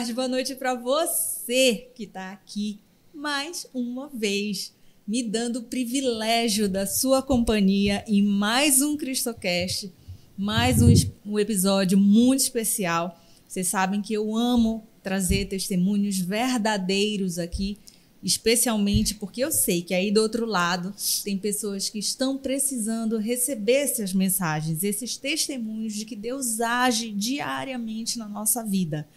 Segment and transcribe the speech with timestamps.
[0.00, 2.80] tarde, boa noite para você que está aqui
[3.12, 4.72] mais uma vez,
[5.06, 9.92] me dando o privilégio da sua companhia em mais um CristoCast,
[10.38, 10.88] mais um,
[11.26, 13.20] um episódio muito especial.
[13.46, 17.76] Vocês sabem que eu amo trazer testemunhos verdadeiros aqui
[18.22, 20.94] especialmente porque eu sei que aí do outro lado
[21.24, 28.18] tem pessoas que estão precisando receber essas mensagens, esses testemunhos de que Deus age diariamente
[28.18, 29.08] na nossa vida.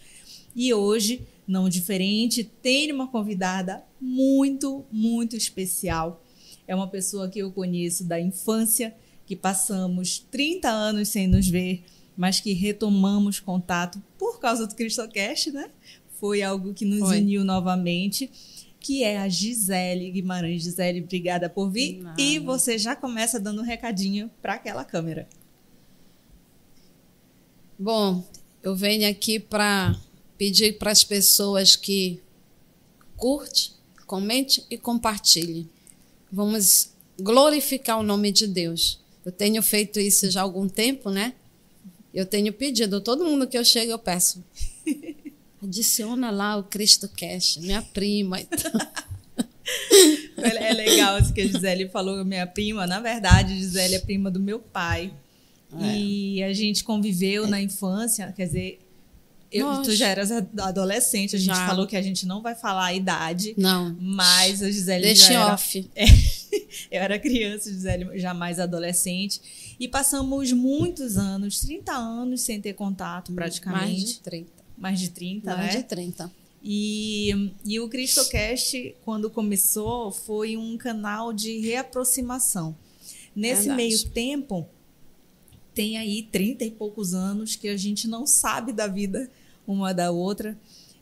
[0.54, 6.22] E hoje, não diferente, tem uma convidada muito, muito especial.
[6.66, 8.94] É uma pessoa que eu conheço da infância,
[9.26, 11.82] que passamos 30 anos sem nos ver,
[12.16, 15.70] mas que retomamos contato por causa do CristoCast, né?
[16.20, 17.18] Foi algo que nos Foi.
[17.18, 18.30] uniu novamente
[18.84, 20.62] que é a Gisele Guimarães.
[20.62, 22.04] Gisele, obrigada por vir.
[22.18, 25.26] E você já começa dando um recadinho para aquela câmera.
[27.78, 28.22] Bom,
[28.62, 29.98] eu venho aqui para
[30.36, 32.20] pedir para as pessoas que
[33.16, 33.72] curte,
[34.06, 35.68] comente e compartilhe.
[36.30, 39.00] Vamos glorificar o nome de Deus.
[39.24, 41.34] Eu tenho feito isso já há algum tempo, né?
[42.12, 44.44] Eu tenho pedido, todo mundo que eu chego eu peço.
[45.62, 48.40] Adiciona lá o Cristo Cash, minha prima.
[48.40, 48.70] Então.
[50.36, 52.86] é legal isso que a Gisele falou, minha prima.
[52.86, 55.12] Na verdade, Gisele é prima do meu pai.
[55.80, 55.96] É.
[55.96, 57.48] E a gente conviveu é.
[57.48, 58.83] na infância, quer dizer,
[59.58, 61.66] eu, tu já eras adolescente, a gente já.
[61.66, 63.54] falou que a gente não vai falar a idade.
[63.56, 63.96] Não.
[64.00, 65.90] Mas a Gisele Deixe já era, off.
[66.90, 69.40] É, eu era criança, Gisele já mais adolescente.
[69.78, 73.80] E passamos muitos anos, 30 anos sem ter contato praticamente.
[73.80, 75.80] Mais de 30 mais de 30, mais né?
[75.80, 76.32] de 30.
[76.62, 82.74] E, e o CristoCast, quando começou, foi um canal de reaproximação.
[83.36, 83.76] Nesse Verdade.
[83.76, 84.66] meio tempo,
[85.74, 89.30] tem aí 30 e poucos anos que a gente não sabe da vida
[89.66, 90.56] uma da outra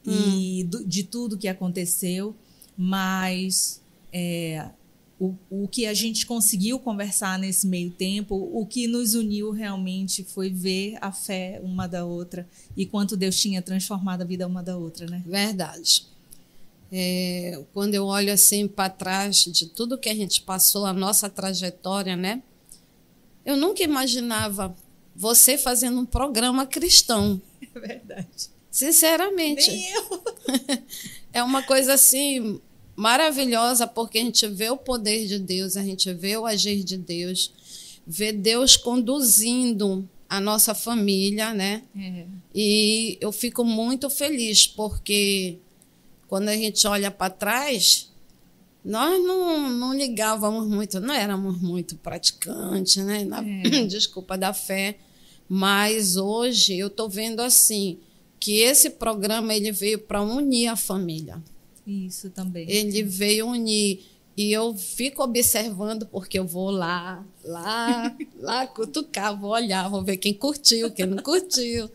[0.07, 0.13] hum.
[0.13, 2.35] e do, de tudo que aconteceu,
[2.77, 3.81] mas
[4.13, 4.71] é,
[5.23, 10.25] o, o que a gente conseguiu conversar nesse meio tempo, o que nos uniu realmente
[10.25, 14.63] foi ver a fé uma da outra e quanto Deus tinha transformado a vida uma
[14.63, 15.23] da outra, né?
[15.25, 16.07] Verdade.
[16.91, 21.31] É, quando eu olho assim para trás de tudo que a gente passou, a nossa
[21.31, 22.43] trajetória, né?
[23.47, 24.75] Eu nunca imaginava
[25.15, 27.41] você fazendo um programa cristão.
[27.75, 28.51] É verdade.
[28.73, 29.71] Sinceramente.
[29.71, 30.23] Nem eu.
[31.35, 32.59] é uma coisa assim
[32.97, 36.97] maravilhosa porque a gente vê o poder de Deus, a gente vê o agir de
[36.97, 37.53] Deus,
[38.07, 41.83] vê Deus conduzindo a nossa família, né?
[41.95, 42.25] É.
[42.55, 45.59] E eu fico muito feliz porque
[46.27, 48.11] quando a gente olha para trás,
[48.83, 53.25] nós não, não ligávamos muito, não éramos muito praticantes, né?
[53.25, 53.85] Na, é.
[53.85, 54.97] Desculpa da fé,
[55.47, 57.99] mas hoje eu estou vendo assim
[58.43, 61.41] que esse programa ele veio para unir a família.
[61.87, 62.69] Isso também.
[62.69, 64.05] Ele veio unir.
[64.37, 70.17] E eu fico observando, porque eu vou lá, lá, lá cutucar, vou olhar, vou ver
[70.17, 71.89] quem curtiu, quem não curtiu.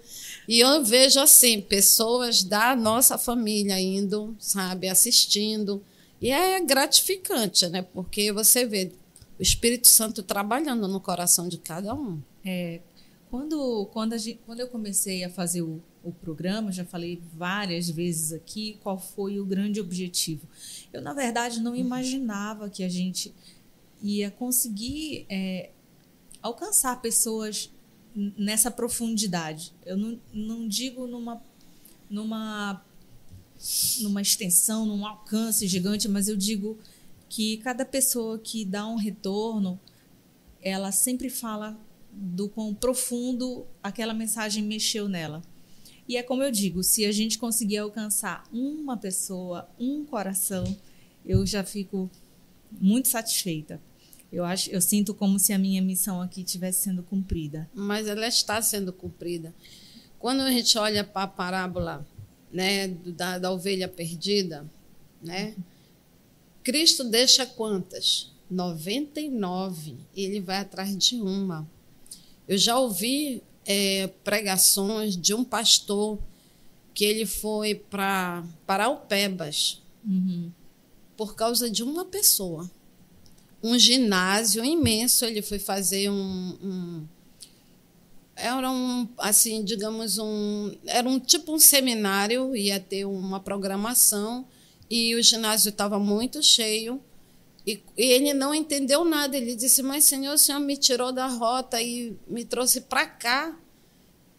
[0.48, 5.84] E eu vejo, assim, pessoas da nossa família indo, sabe, assistindo.
[6.22, 7.82] E é gratificante, né?
[7.82, 8.90] Porque você vê
[9.38, 12.22] o Espírito Santo trabalhando no coração de cada um.
[12.46, 12.80] É,
[13.30, 18.32] quando, quando, gente, quando eu comecei a fazer o, o programa, já falei várias vezes
[18.32, 20.48] aqui qual foi o grande objetivo.
[20.94, 23.34] Eu, na verdade, não imaginava que a gente
[24.02, 25.72] ia conseguir é,
[26.42, 27.72] alcançar pessoas
[28.16, 29.74] nessa profundidade.
[29.86, 31.42] Eu não, não digo numa,
[32.10, 32.84] numa,
[34.02, 36.78] numa extensão, num alcance gigante, mas eu digo
[37.30, 39.80] que cada pessoa que dá um retorno,
[40.62, 41.78] ela sempre fala
[42.12, 45.44] do quão profundo aquela mensagem mexeu nela.
[46.08, 50.64] E é como eu digo, se a gente conseguir alcançar uma pessoa, um coração,
[51.26, 52.10] eu já fico
[52.72, 53.82] muito satisfeita.
[54.32, 57.70] Eu acho, eu sinto como se a minha missão aqui estivesse sendo cumprida.
[57.74, 59.54] Mas ela está sendo cumprida.
[60.20, 62.06] Quando a gente olha para a parábola,
[62.52, 64.66] né, da, da ovelha perdida,
[65.22, 65.56] né?
[66.64, 68.34] Cristo deixa quantas?
[68.50, 69.96] 99.
[70.16, 71.68] Ele vai atrás de uma.
[72.48, 76.18] Eu já ouvi é, pregações de um pastor
[76.94, 80.50] que ele foi para Paraupebas uhum.
[81.18, 82.72] por causa de uma pessoa.
[83.62, 87.08] Um ginásio imenso, ele foi fazer um, um
[88.36, 94.46] era um assim digamos um era um tipo um seminário ia ter uma programação
[94.88, 97.02] e o ginásio estava muito cheio
[97.68, 99.36] e, e, ele não entendeu nada.
[99.36, 103.60] Ele disse: Mas, Senhor, o Senhor me tirou da rota e me trouxe para cá.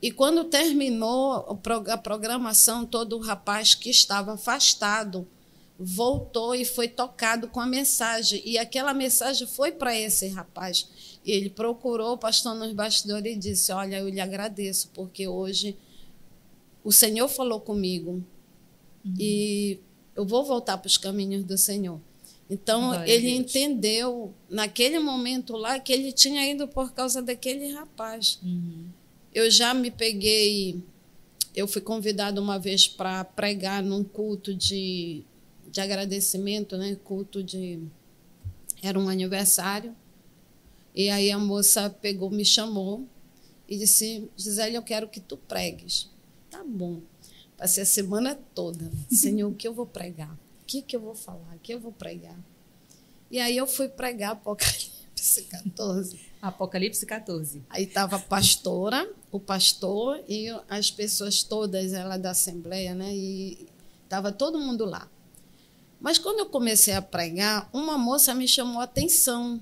[0.00, 5.28] E quando terminou a programação, todo o rapaz que estava afastado
[5.78, 8.40] voltou e foi tocado com a mensagem.
[8.46, 10.88] E aquela mensagem foi para esse rapaz.
[11.22, 15.76] E ele procurou o pastor nos bastidores e disse: Olha, eu lhe agradeço, porque hoje
[16.82, 18.24] o Senhor falou comigo
[19.04, 19.14] uhum.
[19.18, 19.78] e
[20.16, 22.00] eu vou voltar para os caminhos do Senhor.
[22.50, 28.38] Então, Glória ele entendeu, naquele momento lá, que ele tinha ido por causa daquele rapaz.
[28.42, 28.86] Uhum.
[29.34, 30.82] Eu já me peguei.
[31.54, 35.22] Eu fui convidada uma vez para pregar num culto de,
[35.70, 36.96] de agradecimento, né?
[37.04, 37.80] Culto de.
[38.82, 39.94] Era um aniversário.
[40.94, 43.06] E aí a moça pegou, me chamou
[43.68, 46.08] e disse: Gisele, eu quero que tu pregues.
[46.50, 47.00] Tá bom.
[47.58, 48.90] Passei a semana toda.
[49.10, 50.34] Senhor, o que eu vou pregar?
[50.68, 51.56] O que, que eu vou falar?
[51.56, 52.36] O que eu vou pregar?
[53.30, 56.20] E aí eu fui pregar Apocalipse 14.
[56.42, 57.62] Apocalipse 14.
[57.70, 63.16] Aí estava a pastora, o pastor e as pessoas todas ela da Assembleia, né?
[63.16, 63.66] E
[64.04, 65.08] estava todo mundo lá.
[65.98, 69.58] Mas quando eu comecei a pregar, uma moça me chamou a atenção.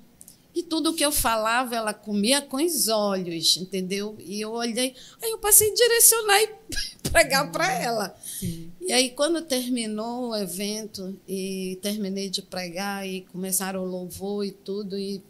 [0.53, 4.17] E tudo que eu falava, ela comia com os olhos, entendeu?
[4.19, 6.55] E eu olhei, aí eu passei a direcionar e
[7.13, 8.19] pregar para ela.
[8.39, 8.71] Sim.
[8.81, 14.51] E aí, quando terminou o evento, e terminei de pregar, e começaram o louvor e
[14.51, 15.23] tudo, e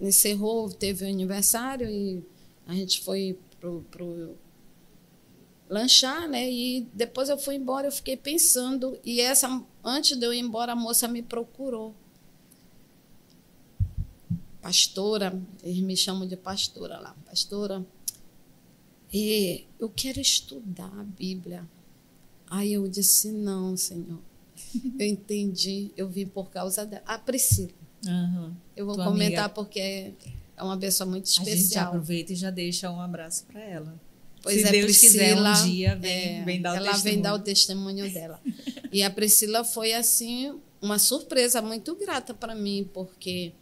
[0.00, 2.22] encerrou, teve o aniversário e
[2.66, 4.36] a gente foi pro, pro
[5.68, 6.50] lanchar, né?
[6.50, 10.72] E depois eu fui embora, eu fiquei pensando e essa antes de eu ir embora
[10.72, 11.94] a moça me procurou.
[14.60, 17.84] Pastora, eles me chamam de pastora lá, pastora.
[19.12, 21.66] E eu quero estudar a Bíblia.
[22.50, 24.20] Aí eu disse: "Não, Senhor.
[24.98, 27.72] Eu entendi, eu vim por causa da a Priscila.
[28.06, 28.54] Uhum.
[28.74, 29.54] Eu vou Tua comentar amiga...
[29.54, 30.14] porque
[30.56, 31.54] é uma pessoa muito especial.
[31.54, 34.00] A gente aproveita e já deixa um abraço para ela.
[34.42, 37.14] Pois Se é, Deus Priscila, quiser, um dia vem, é, vem dar o ela testemunho.
[37.14, 38.40] vem dar o testemunho dela.
[38.92, 43.52] e a Priscila foi assim uma surpresa muito grata para mim, porque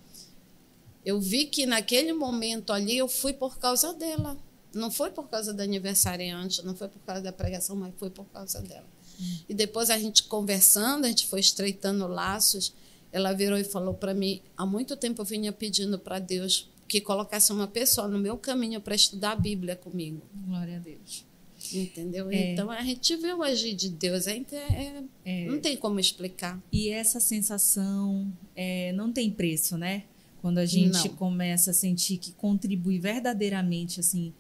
[1.05, 4.37] eu vi que naquele momento ali eu fui por causa dela.
[4.75, 8.25] Não foi por causa da aniversariante, não foi por causa da pregação, mas foi por
[8.27, 8.87] causa dela.
[9.21, 9.39] Hum.
[9.49, 12.75] E depois a gente conversando, a gente foi estreitando laços
[13.15, 17.01] ela virou e falou para mim: há muito tempo eu vinha pedindo para Deus que
[17.01, 20.21] colocasse uma pessoa no meu caminho para estudar a Bíblia comigo.
[20.35, 21.25] Glória a Deus.
[21.73, 22.29] Entendeu?
[22.29, 22.53] É.
[22.53, 25.47] Então a gente vê o agir de Deus, é, é, é.
[25.47, 26.61] não tem como explicar.
[26.73, 30.03] E essa sensação é, não tem preço, né?
[30.43, 31.17] Quando a gente não.
[31.17, 34.35] começa a sentir que contribui verdadeiramente assim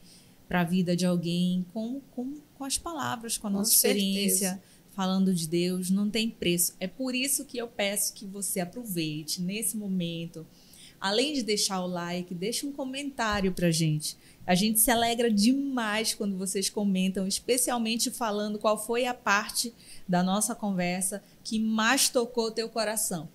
[0.48, 4.50] para a vida de alguém com, com, com as palavras, com a nossa com experiência.
[4.50, 6.74] Certeza falando de Deus não tem preço.
[6.78, 10.46] É por isso que eu peço que você aproveite nesse momento.
[11.00, 14.16] Além de deixar o like, deixe um comentário pra gente.
[14.46, 19.74] A gente se alegra demais quando vocês comentam, especialmente falando qual foi a parte
[20.08, 23.28] da nossa conversa que mais tocou o teu coração.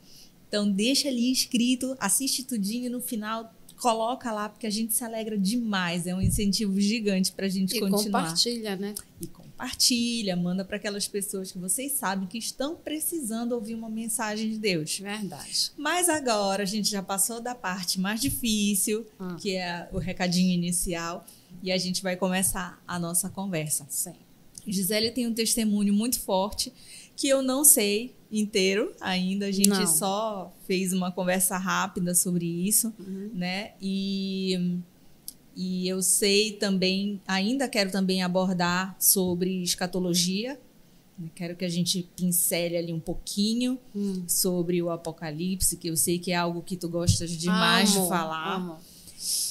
[0.48, 5.04] Então deixa ali escrito, assiste tudinho e no final coloca lá porque a gente se
[5.04, 6.06] alegra demais.
[6.06, 8.02] É um incentivo gigante para a gente e continuar.
[8.02, 8.94] E compartilha, né?
[9.22, 14.50] E compartilha, manda para aquelas pessoas que vocês sabem que estão precisando ouvir uma mensagem
[14.50, 15.00] de Deus.
[15.00, 15.72] Verdade.
[15.78, 19.36] Mas agora a gente já passou da parte mais difícil, ah.
[19.40, 21.26] que é o recadinho inicial,
[21.64, 23.86] e a gente vai começar a nossa conversa.
[23.90, 24.14] Sim.
[24.68, 26.72] Gisele tem um testemunho muito forte
[27.20, 29.48] que eu não sei inteiro ainda.
[29.48, 29.86] A gente não.
[29.86, 33.30] só fez uma conversa rápida sobre isso, uhum.
[33.34, 33.74] né?
[33.82, 34.80] E
[35.54, 40.58] e eu sei também, ainda quero também abordar sobre escatologia.
[41.36, 44.24] Quero que a gente pincele ali um pouquinho hum.
[44.26, 48.08] sobre o Apocalipse, que eu sei que é algo que tu gostas demais amo, de
[48.08, 48.56] falar.
[48.56, 48.78] Amo.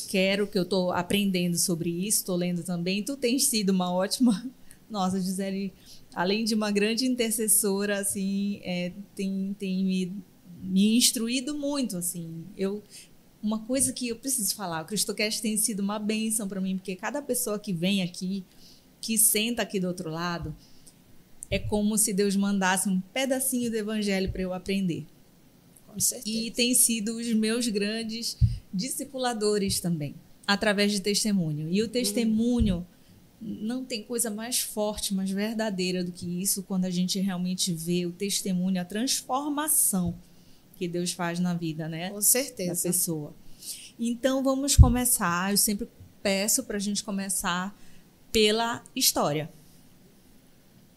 [0.09, 3.03] Quero que eu estou aprendendo sobre isso, estou lendo também.
[3.03, 4.47] Tu tens sido uma ótima.
[4.89, 5.75] Nossa, Gisele,
[6.19, 10.13] além de uma grande intercessora, assim, é, tem, tem me,
[10.61, 12.45] me instruído muito, assim.
[12.57, 12.83] Eu
[13.41, 16.97] uma coisa que eu preciso falar, o CristoCast tem sido uma benção para mim, porque
[16.97, 18.45] cada pessoa que vem aqui,
[19.01, 20.57] que senta aqui do outro lado,
[21.49, 25.07] é como se Deus mandasse um pedacinho do evangelho para eu aprender.
[25.87, 26.37] Com certeza.
[26.37, 28.37] E tem sido os meus grandes
[28.75, 31.69] discipuladores também, através de testemunho.
[31.71, 32.98] E o testemunho hum.
[33.41, 38.05] Não tem coisa mais forte, mais verdadeira do que isso, quando a gente realmente vê
[38.05, 40.15] o testemunho, a transformação
[40.77, 42.11] que Deus faz na vida, né?
[42.11, 42.83] Com certeza.
[42.83, 43.35] Da pessoa.
[43.99, 45.51] Então vamos começar.
[45.51, 45.89] Eu sempre
[46.23, 47.77] peço para a gente começar
[48.31, 49.51] pela história.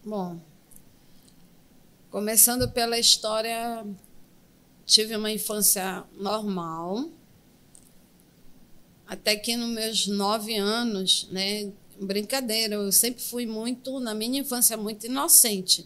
[0.03, 0.39] Bom,
[2.09, 3.85] começando pela história,
[4.85, 7.09] tive uma infância normal.
[9.07, 11.71] Até que nos meus nove anos, né,
[12.05, 12.75] brincadeira.
[12.75, 15.85] Eu sempre fui muito, na minha infância, muito inocente.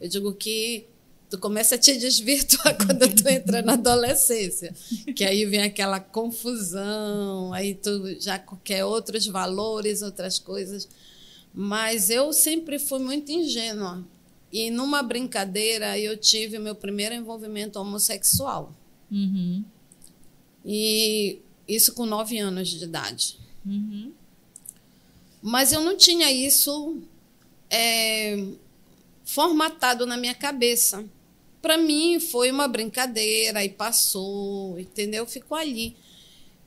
[0.00, 0.86] Eu digo que
[1.30, 4.74] tu começa a te desvirtuar quando tu entra na adolescência,
[5.16, 10.88] que aí vem aquela confusão, aí tu já quer outros valores, outras coisas.
[11.52, 14.04] Mas eu sempre fui muito ingênua.
[14.52, 18.74] E numa brincadeira eu tive meu primeiro envolvimento homossexual.
[19.10, 19.64] Uhum.
[20.64, 23.38] E isso com nove anos de idade.
[23.66, 24.12] Uhum.
[25.46, 27.02] Mas eu não tinha isso
[27.70, 28.42] é,
[29.26, 31.04] formatado na minha cabeça.
[31.60, 35.26] Para mim foi uma brincadeira e passou, entendeu?
[35.26, 35.94] Ficou ali.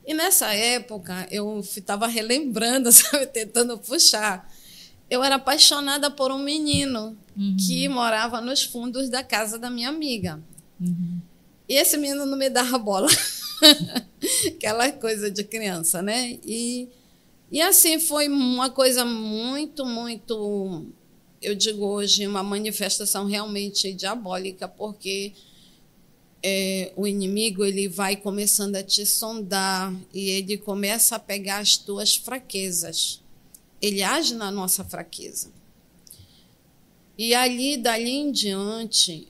[0.06, 4.48] E nessa época eu estava relembrando, sabe, tentando puxar.
[5.10, 7.56] Eu era apaixonada por um menino Uhum.
[7.56, 10.42] que morava nos fundos da casa da minha amiga.
[10.82, 11.22] Uhum.
[11.70, 13.08] E esse menino não me dava bola.
[14.48, 16.40] Aquela coisa de criança, né?
[16.44, 16.88] E,
[17.52, 20.86] e assim foi uma coisa muito, muito,
[21.42, 25.34] eu digo hoje, uma manifestação realmente diabólica, porque
[26.44, 31.78] é, o inimigo ele vai começando a te sondar e ele começa a pegar as
[31.78, 33.22] tuas fraquezas.
[33.82, 35.52] Ele age na nossa fraqueza.
[37.18, 39.28] E ali, dali em diante,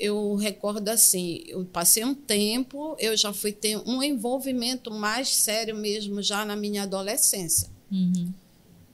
[0.00, 5.76] eu recordo assim, eu passei um tempo, eu já fui ter um envolvimento mais sério
[5.76, 7.68] mesmo já na minha adolescência.
[7.92, 8.32] Uhum.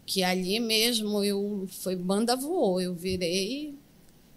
[0.04, 3.74] Que ali mesmo eu foi banda voou, eu virei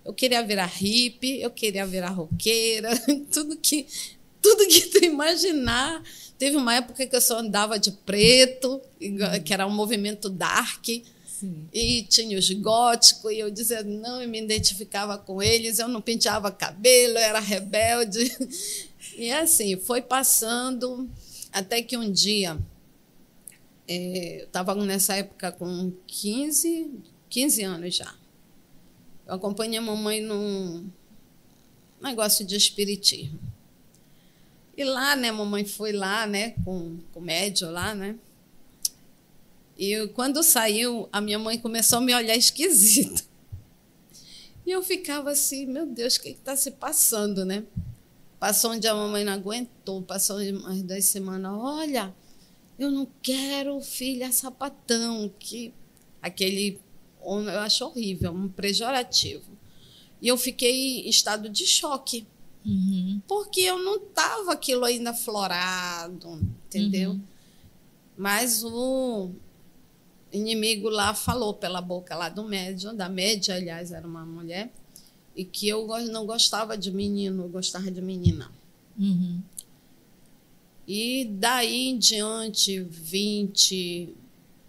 [0.10, 2.90] eu queria virar hippie, eu queria virar roqueira,
[3.32, 3.86] tudo que
[4.42, 6.02] tudo que tu imaginar.
[6.38, 8.82] Teve uma época que eu só andava de preto,
[9.46, 10.88] que era um movimento dark.
[11.40, 11.70] Sim.
[11.74, 16.02] E tinha os góticos, e eu dizia não, eu me identificava com eles, eu não
[16.02, 18.20] penteava cabelo, eu era rebelde.
[19.16, 21.10] E assim, foi passando,
[21.52, 22.58] até que um dia,
[23.86, 26.90] é, eu estava nessa época com 15,
[27.30, 28.16] 15 anos já.
[29.28, 30.90] Eu acompanhei a mamãe num
[32.02, 33.40] negócio de espiritismo.
[34.78, 38.16] E lá, né, a mamãe foi lá, né, com, com o médio lá, né,
[39.80, 43.24] e quando saiu, a minha mãe começou a me olhar esquisito.
[44.66, 47.64] E eu ficava assim, meu Deus, o que está se passando, né?
[48.40, 51.52] Passou um dia a mamãe não aguentou, passou umas duas semanas.
[51.58, 52.14] Olha,
[52.78, 55.74] eu não quero filha sapatão, que
[56.22, 56.80] aquele
[57.22, 59.58] eu acho horrível, um pejorativo.
[60.22, 62.28] E eu fiquei em estado de choque,
[62.66, 63.22] Uhum.
[63.26, 67.12] porque eu não estava aquilo ainda florado, entendeu?
[67.12, 67.22] Uhum.
[68.18, 69.32] Mas o
[70.32, 74.72] inimigo lá falou pela boca lá do médium, da média, aliás, era uma mulher,
[75.36, 78.52] e que eu não gostava de menino, eu gostava de menina.
[78.98, 79.42] Uhum.
[80.88, 84.16] E daí em diante, 20,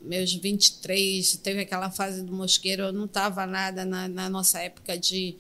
[0.03, 4.99] meus 23, teve aquela fase do mosqueiro, eu não estava nada na, na, nossa época
[4.99, 5.35] de,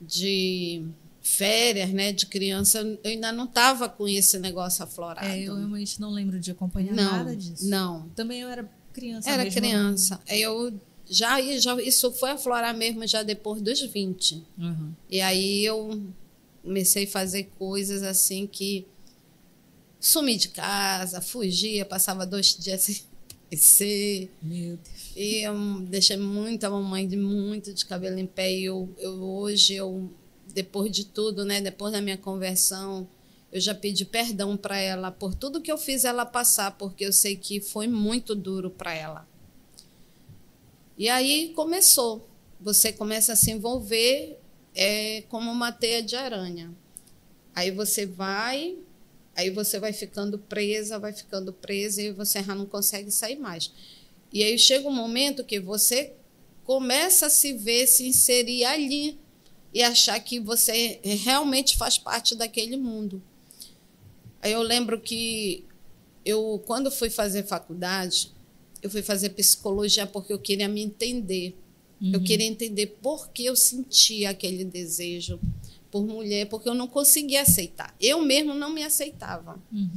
[0.00, 0.82] de
[1.22, 5.26] férias, né, de criança, eu ainda não estava com esse negócio aflorado.
[5.26, 7.68] É, eu realmente não lembro de acompanhar não, nada disso.
[7.68, 8.08] Não.
[8.16, 9.60] Também eu era criança Era mesmo.
[9.60, 10.20] criança.
[10.28, 10.72] Eu
[11.08, 14.44] já, já isso foi aflorar mesmo já depois dos 20.
[14.58, 14.92] Uhum.
[15.08, 16.02] E aí eu
[16.62, 18.86] comecei a fazer coisas assim que
[19.98, 23.00] sumi de casa, fugia, passava dois dias sem
[23.46, 24.30] aparecer.
[24.42, 25.12] Meu Deus.
[25.16, 28.52] E eu deixei muita mamãe de muito de cabelo em pé.
[28.52, 30.10] E eu, eu hoje eu
[30.54, 33.08] depois de tudo, né, depois da minha conversão,
[33.52, 37.12] eu já pedi perdão para ela por tudo que eu fiz ela passar, porque eu
[37.12, 39.28] sei que foi muito duro para ela.
[40.96, 42.28] E aí começou.
[42.60, 44.38] Você começa a se envolver
[44.74, 46.70] é, como uma teia de aranha.
[47.54, 48.76] Aí você vai,
[49.34, 53.72] aí você vai ficando presa, vai ficando presa e você já não consegue sair mais.
[54.32, 56.12] E aí chega um momento que você
[56.64, 59.18] começa a se ver, se inserir ali
[59.74, 63.20] e achar que você realmente faz parte daquele mundo.
[64.42, 65.64] Aí eu lembro que
[66.24, 68.32] eu, quando fui fazer faculdade,
[68.82, 71.56] eu fui fazer psicologia porque eu queria me entender.
[72.00, 72.12] Uhum.
[72.14, 75.38] Eu queria entender por que eu sentia aquele desejo
[75.90, 77.94] por mulher, porque eu não conseguia aceitar.
[78.00, 79.60] Eu mesmo não me aceitava.
[79.72, 79.90] Uhum.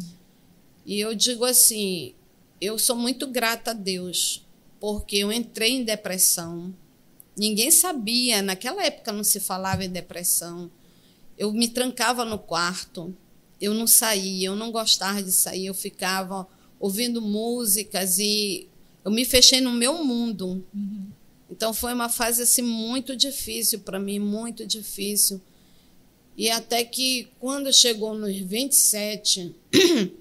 [0.86, 2.14] E eu digo assim,
[2.60, 4.46] eu sou muito grata a Deus,
[4.80, 6.74] porque eu entrei em depressão.
[7.38, 10.70] Ninguém sabia, naquela época não se falava em depressão.
[11.38, 13.16] Eu me trancava no quarto,
[13.64, 16.46] eu não saía, eu não gostava de sair, eu ficava
[16.80, 18.68] ouvindo músicas e
[19.06, 20.66] eu me fechei no meu mundo.
[20.74, 21.08] Uhum.
[21.50, 25.40] Então foi uma fase assim muito difícil para mim, muito difícil.
[26.36, 29.56] E até que quando chegou nos 27,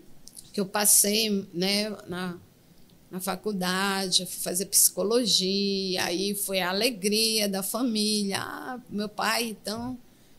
[0.53, 2.39] que eu passei, né, na
[3.11, 8.39] na faculdade, fui fazer psicologia, aí foi a alegria da família.
[8.41, 9.99] Ah, meu pai, então,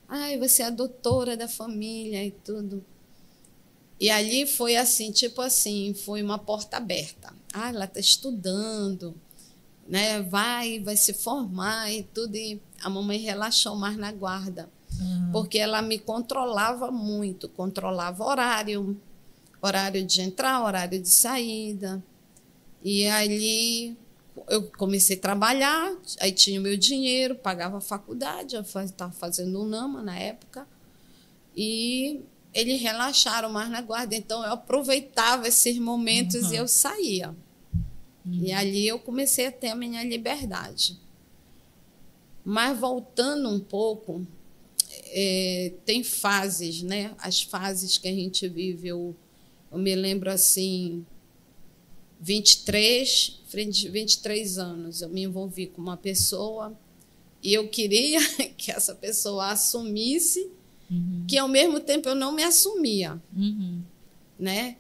[0.10, 2.84] ai, você é a doutora da família e tudo.
[4.04, 7.34] E ali foi assim, tipo assim, foi uma porta aberta.
[7.54, 9.16] Ah, ela está estudando,
[9.88, 10.22] né?
[10.24, 12.36] Vai, vai se formar e tudo.
[12.36, 14.70] E a mamãe relaxou mais na guarda,
[15.00, 15.30] uhum.
[15.32, 19.00] porque ela me controlava muito, controlava horário,
[19.62, 22.04] horário de entrar, horário de saída.
[22.84, 23.96] E ali
[24.50, 29.62] eu comecei a trabalhar, aí tinha o meu dinheiro, pagava a faculdade, eu estava fazendo
[29.62, 30.68] o NAMA na época.
[31.56, 32.20] E
[32.54, 36.54] eles relaxaram mais na guarda, então eu aproveitava esses momentos uhum.
[36.54, 37.30] e eu saía.
[38.26, 38.44] Uhum.
[38.46, 41.00] E ali eu comecei a ter a minha liberdade.
[42.46, 44.26] Mas voltando um pouco,
[45.08, 47.16] é, tem fases, né?
[47.18, 48.90] As fases que a gente vive.
[48.90, 49.16] Eu,
[49.72, 51.06] eu me lembro assim,
[52.20, 53.40] 23,
[53.92, 56.78] 23 anos, eu me envolvi com uma pessoa
[57.42, 58.20] e eu queria
[58.58, 60.50] que essa pessoa assumisse
[60.90, 61.26] uhum.
[61.28, 63.82] que ao mesmo tempo eu não me assumia, uhum.
[64.38, 64.78] né?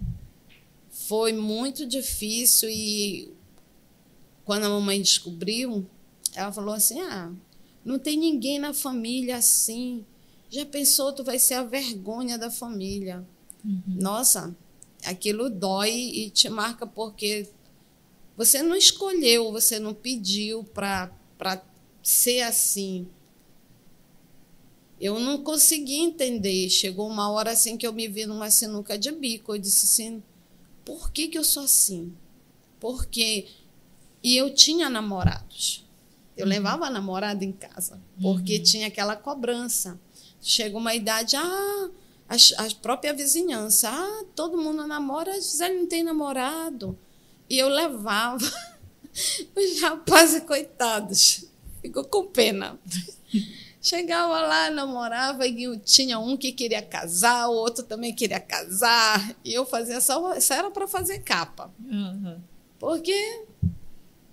[0.90, 3.32] Foi muito difícil e
[4.46, 5.86] quando a mamãe descobriu,
[6.34, 7.32] ela falou assim: "Ah,
[7.84, 10.06] não tem ninguém na família assim.
[10.50, 13.26] Já pensou tu vai ser a vergonha da família?"
[13.66, 13.82] Uhum.
[13.88, 14.56] Nossa,
[15.06, 17.50] aquilo dói e te marca porque
[18.36, 21.12] você não escolheu, você não pediu para
[22.02, 23.08] ser assim.
[25.00, 26.70] Eu não consegui entender.
[26.70, 29.54] Chegou uma hora assim que eu me vi numa sinuca de bico.
[29.54, 30.24] Eu disse assim:
[30.86, 32.14] por que, que eu sou assim?
[32.80, 33.48] Porque.
[34.22, 35.86] E eu tinha namorados.
[36.36, 36.50] Eu uhum.
[36.50, 38.64] levava a namorada em casa, porque uhum.
[38.64, 40.00] tinha aquela cobrança.
[40.42, 41.90] Chega uma idade, ah,
[42.28, 43.90] a, a própria vizinhança.
[43.90, 46.98] Ah, todo mundo namora, a Gisele não tem namorado.
[47.50, 48.46] E eu levava
[49.56, 51.46] os rapazes, coitados,
[51.82, 52.80] ficou com pena.
[53.84, 59.36] Chegava lá, namorava e tinha um que queria casar, o outro também queria casar.
[59.44, 61.70] E eu fazia só, só era para fazer capa.
[61.86, 62.40] Uhum.
[62.80, 63.12] Porque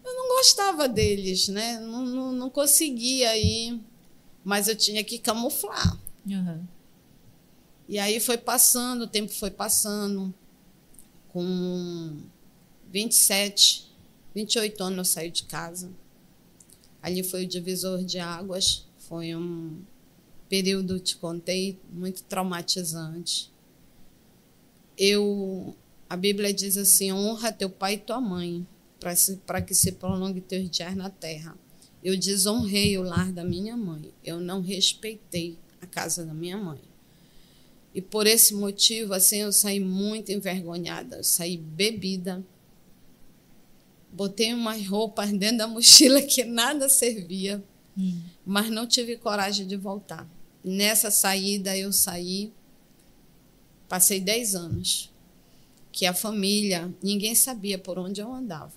[0.04, 1.80] eu não gostava deles, né?
[1.80, 3.80] Não, não, não, conseguia ir,
[4.44, 5.98] mas eu tinha que camuflar.
[6.24, 6.64] Uhum.
[7.88, 10.32] E aí foi passando, o tempo foi passando.
[11.32, 12.20] Com
[12.92, 13.92] 27,
[14.32, 15.90] 28 anos eu saí de casa.
[17.02, 18.88] Ali foi o divisor de águas.
[19.10, 19.82] Foi um
[20.48, 23.52] período, te contei, muito traumatizante.
[24.96, 25.74] Eu,
[26.08, 28.64] a Bíblia diz assim: honra teu pai e tua mãe,
[29.44, 31.58] para que se prolongue teus dias na terra.
[32.04, 34.12] Eu desonrei o lar da minha mãe.
[34.24, 36.80] Eu não respeitei a casa da minha mãe.
[37.92, 41.16] E por esse motivo, assim, eu saí muito envergonhada.
[41.16, 42.44] Eu saí bebida.
[44.12, 47.60] Botei umas roupas dentro da mochila que nada servia,
[47.98, 48.20] hum.
[48.50, 50.28] Mas não tive coragem de voltar.
[50.64, 52.52] Nessa saída, eu saí,
[53.88, 55.08] passei 10 anos,
[55.92, 58.74] que a família, ninguém sabia por onde eu andava.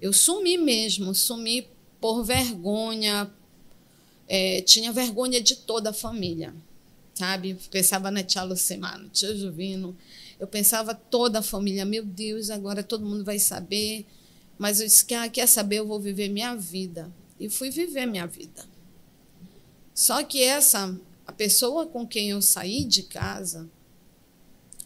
[0.00, 1.68] Eu sumi mesmo, sumi
[2.00, 3.32] por vergonha,
[4.26, 6.52] é, tinha vergonha de toda a família
[7.14, 7.56] sabe?
[7.70, 9.96] Pensava na tia Lucimar, no tio Juvino.
[10.40, 14.04] Eu pensava toda a família, meu Deus, agora todo mundo vai saber.
[14.58, 17.08] Mas eu disse, ah, quer saber, eu vou viver minha vida.
[17.38, 18.64] E fui viver minha vida.
[19.94, 23.70] Só que essa, a pessoa com quem eu saí de casa,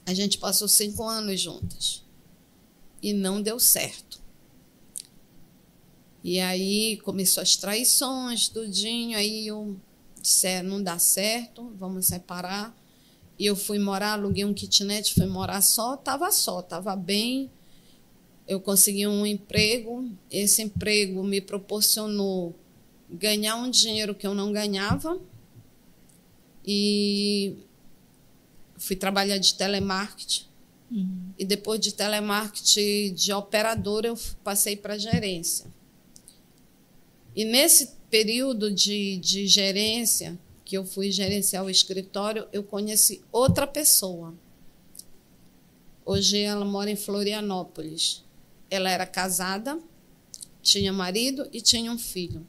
[0.04, 2.04] a gente passou cinco anos juntas.
[3.02, 4.20] E não deu certo.
[6.22, 9.16] E aí começou as traições, tudinho.
[9.16, 9.78] Aí eu
[10.20, 12.76] disseram não dá certo, vamos separar.
[13.38, 17.50] E eu fui morar, aluguei um kitnet, fui morar só, estava só, estava bem.
[18.48, 22.56] Eu consegui um emprego, esse emprego me proporcionou
[23.10, 25.20] ganhar um dinheiro que eu não ganhava.
[26.66, 27.54] E
[28.78, 30.46] fui trabalhar de telemarketing.
[30.90, 31.32] Uhum.
[31.38, 35.66] E depois de telemarketing de operadora, eu passei para gerência.
[37.36, 43.66] E nesse período de, de gerência, que eu fui gerenciar o escritório, eu conheci outra
[43.66, 44.34] pessoa.
[46.04, 48.24] Hoje ela mora em Florianópolis.
[48.70, 49.78] Ela era casada,
[50.62, 52.46] tinha marido e tinha um filho.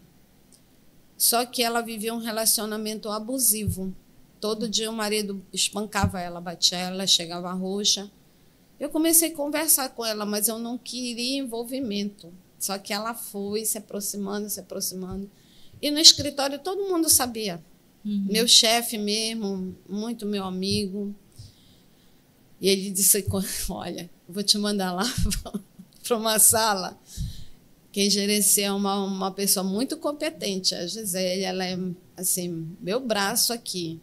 [1.17, 3.93] Só que ela vivia um relacionamento abusivo.
[4.39, 8.10] Todo dia o marido espancava ela, batia ela, chegava roxa.
[8.79, 12.34] Eu comecei a conversar com ela, mas eu não queria envolvimento.
[12.58, 15.29] Só que ela foi se aproximando, se aproximando.
[15.82, 17.62] E no escritório todo mundo sabia.
[18.05, 18.27] Uhum.
[18.29, 21.13] Meu chefe mesmo, muito meu amigo.
[22.62, 23.25] E ele disse:
[23.69, 25.03] Olha, vou te mandar lá
[26.10, 27.00] para uma sala.
[27.91, 30.74] Quem gerencia é uma, uma pessoa muito competente.
[30.74, 31.78] A Gisele, ela é
[32.17, 34.00] assim, meu braço aqui.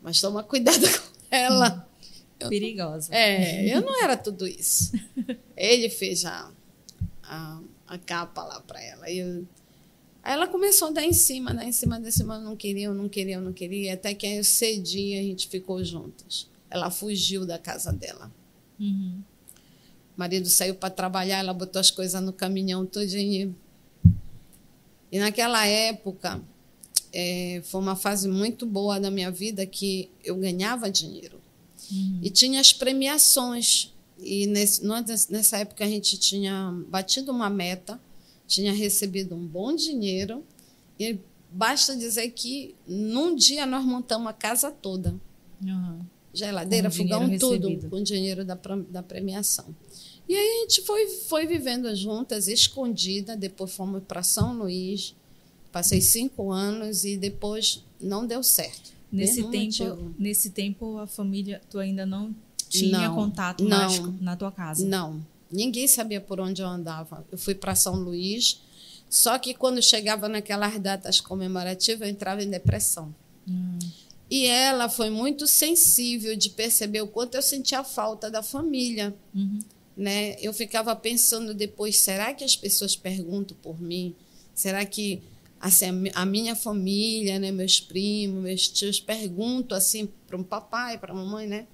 [0.00, 1.88] Mas toma cuidado com ela.
[2.38, 3.12] Eu, Perigosa.
[3.12, 4.92] É, eu não era tudo isso.
[5.56, 6.52] Ele fez a,
[7.22, 9.10] a, a capa lá para ela.
[9.10, 9.46] E eu,
[10.22, 12.36] aí ela começou a dar em cima, dar em cima, dar em cima.
[12.36, 13.94] Eu não queria, eu não queria, eu não queria.
[13.94, 16.48] Até que aí eu cedi e a gente ficou juntas.
[16.70, 18.30] Ela fugiu da casa dela.
[18.78, 19.22] Uhum.
[20.16, 23.54] O marido saiu para trabalhar, ela botou as coisas no caminhão todinho.
[25.10, 26.40] E naquela época,
[27.12, 31.40] é, foi uma fase muito boa da minha vida que eu ganhava dinheiro.
[31.90, 32.20] Uhum.
[32.22, 33.92] E tinha as premiações.
[34.18, 34.82] E nesse,
[35.30, 38.00] nessa época a gente tinha batido uma meta,
[38.46, 40.42] tinha recebido um bom dinheiro.
[40.98, 41.18] E
[41.50, 45.14] basta dizer que num dia nós montamos a casa toda.
[45.62, 46.00] Uhum.
[46.32, 48.58] Geladeira, fogão, tudo, com dinheiro da,
[48.90, 49.66] da premiação.
[50.28, 53.36] E aí a gente foi, foi vivendo juntas, escondida.
[53.36, 55.14] Depois fomos para São Luís.
[55.70, 58.92] Passei cinco anos e depois não deu certo.
[59.10, 62.34] Nesse tempo, nesse tempo a família, tu ainda não
[62.68, 64.84] tinha não, contato não, mágico na tua casa?
[64.84, 65.24] Não.
[65.50, 67.24] Ninguém sabia por onde eu andava.
[67.30, 68.60] Eu fui para São Luís.
[69.08, 73.14] Só que quando chegava naquelas datas comemorativas, eu entrava em depressão.
[73.48, 73.78] Hum.
[74.28, 79.14] E ela foi muito sensível de perceber o quanto eu sentia falta da família.
[79.32, 79.60] Uhum.
[79.96, 80.36] Né?
[80.40, 84.14] Eu ficava pensando depois, será que as pessoas perguntam por mim?
[84.54, 85.22] Será que
[85.64, 91.12] assim, a minha família, né, meus primos, meus tios perguntam assim para o papai, para
[91.12, 91.66] a mamãe, né?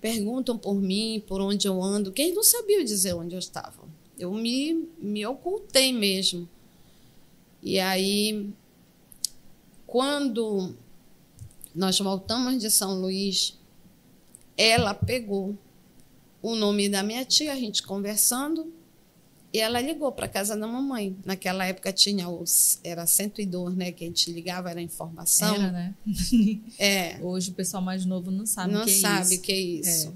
[0.00, 3.88] Perguntam por mim, por onde eu ando, que eles não sabiam dizer onde eu estava.
[4.18, 6.48] Eu me, me ocultei mesmo.
[7.62, 8.50] E aí,
[9.86, 10.74] quando
[11.72, 13.56] nós voltamos de São Luís,
[14.56, 15.56] ela pegou
[16.42, 18.72] o nome da minha tia, a gente conversando,
[19.52, 21.16] e ela ligou para casa da mamãe.
[21.24, 22.78] Naquela época tinha os.
[22.84, 23.90] Era 102, né?
[23.90, 25.54] Que a gente ligava, era informação.
[25.54, 25.94] Era, né?
[26.78, 27.18] É.
[27.20, 29.34] Hoje o pessoal mais novo não sabe não o que sabe é isso.
[29.34, 30.08] o que é isso.
[30.08, 30.12] É.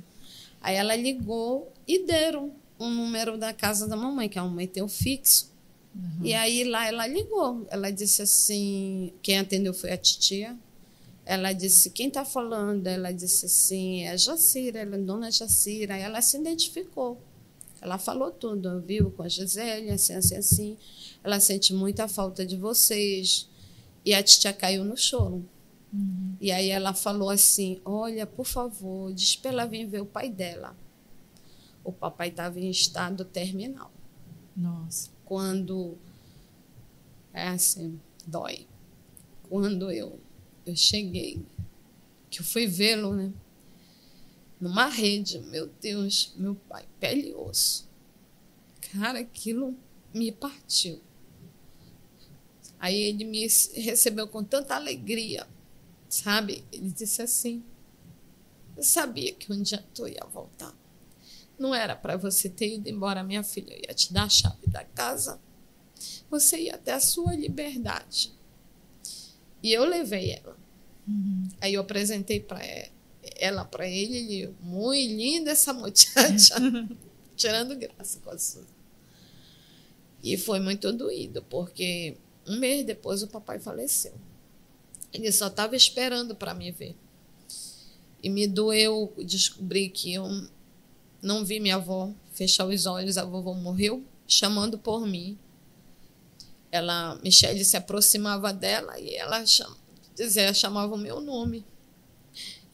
[0.61, 4.83] Aí ela ligou e deram um número da casa da mamãe, que a mamãe tem
[4.83, 5.53] o fixo.
[5.95, 6.25] Uhum.
[6.25, 7.67] E aí lá ela ligou.
[7.71, 10.57] Ela disse assim: quem atendeu foi a titia.
[11.27, 12.87] Ela disse: quem está falando?
[12.87, 15.97] Ela disse assim: é Jacira, ela é dona Jacira.
[15.97, 17.21] Ela se identificou.
[17.81, 20.79] Ela falou tudo, viu, com a Gisele, assim, assim, assim.
[21.23, 23.49] Ela sente muita falta de vocês.
[24.05, 25.45] E a titia caiu no choro.
[25.93, 26.37] Uhum.
[26.41, 30.31] E aí ela falou assim: Olha, por favor, diz para ela vir ver o pai
[30.31, 30.77] dela.
[31.83, 33.91] O papai estava em estado terminal.
[34.57, 35.11] Nossa.
[35.25, 35.97] Quando.
[37.33, 38.67] É assim, dói.
[39.49, 40.19] Quando eu,
[40.67, 41.43] eu cheguei,
[42.31, 43.33] que eu fui vê-lo, né?
[44.65, 45.41] numa rede.
[45.41, 47.87] Meu Deus, meu pai, pele e osso.
[48.93, 49.77] Cara, aquilo
[50.13, 51.01] me partiu.
[52.79, 55.47] Aí ele me recebeu com tanta alegria,
[56.09, 56.65] sabe?
[56.73, 57.63] Ele disse assim:
[58.77, 60.75] Eu sabia que um dia tu ia voltar.
[61.59, 63.73] Não era para você ter ido embora, minha filha.
[63.73, 65.41] Eu ia te dar a chave da casa.
[66.31, 68.35] Você ia ter a sua liberdade.
[69.63, 70.54] E eu levei ela.
[71.07, 71.49] Uhum.
[71.61, 72.61] Aí eu apresentei para
[73.37, 76.55] ela para ele, ele, muito linda essa muchacha,
[77.37, 78.67] tirando graça com a Suzy.
[80.23, 84.15] E foi muito doído, porque um mês depois o papai faleceu.
[85.13, 86.97] Ele só estava esperando para me ver.
[88.23, 90.49] E me doeu descobrir que eu
[91.23, 95.39] não vi minha avó fechar os olhos, a vovó morreu chamando por mim.
[96.73, 99.77] Ela, Michelle se aproximava dela e ela chama,
[100.15, 101.65] dizia, chamava o meu nome.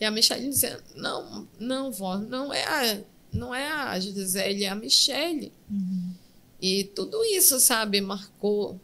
[0.01, 4.69] E a Michelle dizendo, não, não, vó, não é a, não é a Gisele, é
[4.69, 5.53] a Michelle.
[5.71, 6.15] Uhum.
[6.61, 8.81] E tudo isso, sabe, marcou.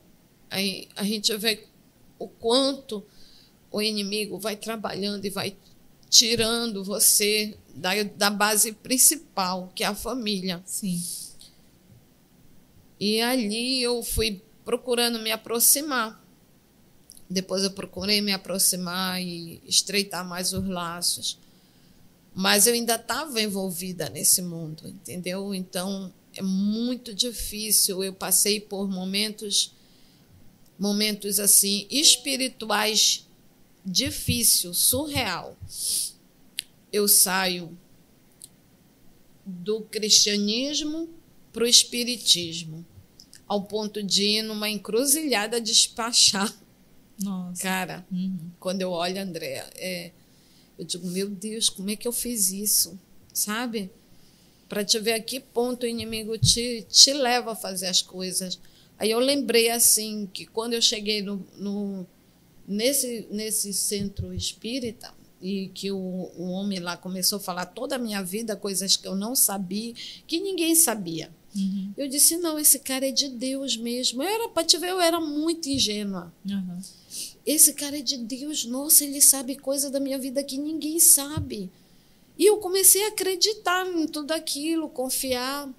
[0.50, 1.64] Aí a gente vê
[2.18, 3.04] o quanto
[3.70, 5.56] o inimigo vai trabalhando e vai
[6.08, 10.62] tirando você da, da base principal, que é a família.
[10.64, 11.02] Sim.
[12.98, 16.24] E ali eu fui procurando me aproximar.
[17.28, 21.38] Depois eu procurei me aproximar e estreitar mais os laços.
[22.34, 25.54] Mas eu ainda estava envolvida nesse mundo, entendeu?
[25.54, 28.04] Então é muito difícil.
[28.04, 29.74] Eu passei por momentos
[30.78, 33.26] momentos assim espirituais
[33.84, 35.56] difícil, surreal.
[36.92, 37.76] Eu saio
[39.44, 41.08] do cristianismo
[41.52, 42.84] para o espiritismo,
[43.46, 46.52] ao ponto de ir numa encruzilhada despachar
[47.20, 47.62] nossa.
[47.62, 48.50] Cara, uhum.
[48.60, 50.12] quando eu olho a Andréa, é,
[50.78, 52.98] eu digo, meu Deus, como é que eu fiz isso?
[53.32, 53.90] Sabe?
[54.68, 58.58] para te ver a que ponto o inimigo te, te leva a fazer as coisas.
[58.98, 62.06] Aí eu lembrei assim que quando eu cheguei no, no
[62.66, 65.98] nesse, nesse centro espírita e que o,
[66.36, 69.94] o homem lá começou a falar toda a minha vida, coisas que eu não sabia,
[70.26, 71.30] que ninguém sabia.
[71.54, 71.92] Uhum.
[71.96, 74.22] Eu disse, não, esse cara é de Deus mesmo.
[74.22, 76.32] Eu era, para te ver, eu era muito ingênua.
[76.44, 76.80] Uhum.
[77.46, 81.70] Esse cara é de Deus, nossa, ele sabe coisa da minha vida que ninguém sabe.
[82.36, 85.72] E eu comecei a acreditar em tudo aquilo, confiar.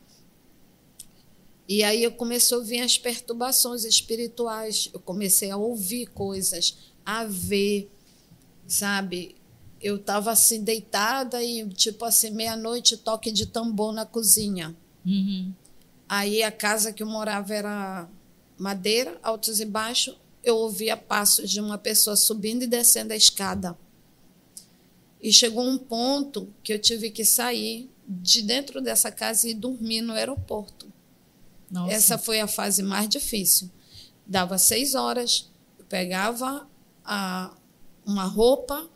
[1.67, 7.25] E aí eu comecei a vir as perturbações espirituais, eu comecei a ouvir coisas, a
[7.25, 7.91] ver,
[8.65, 9.35] sabe?
[9.81, 14.73] Eu estava assim deitada e tipo assim meia-noite toque de tambor na cozinha.
[15.05, 15.53] Uhum.
[16.07, 18.09] Aí a casa que eu morava era
[18.57, 20.17] madeira, altos e baixos.
[20.47, 23.77] Eu ouvia passos de uma pessoa subindo e descendo a escada.
[25.21, 29.99] E chegou um ponto que eu tive que sair de dentro dessa casa e dormir
[29.99, 30.89] no aeroporto.
[31.69, 31.91] Nossa.
[31.91, 33.69] Essa foi a fase mais difícil.
[34.25, 36.65] Dava seis horas, eu pegava
[37.03, 37.53] a,
[38.05, 38.89] uma roupa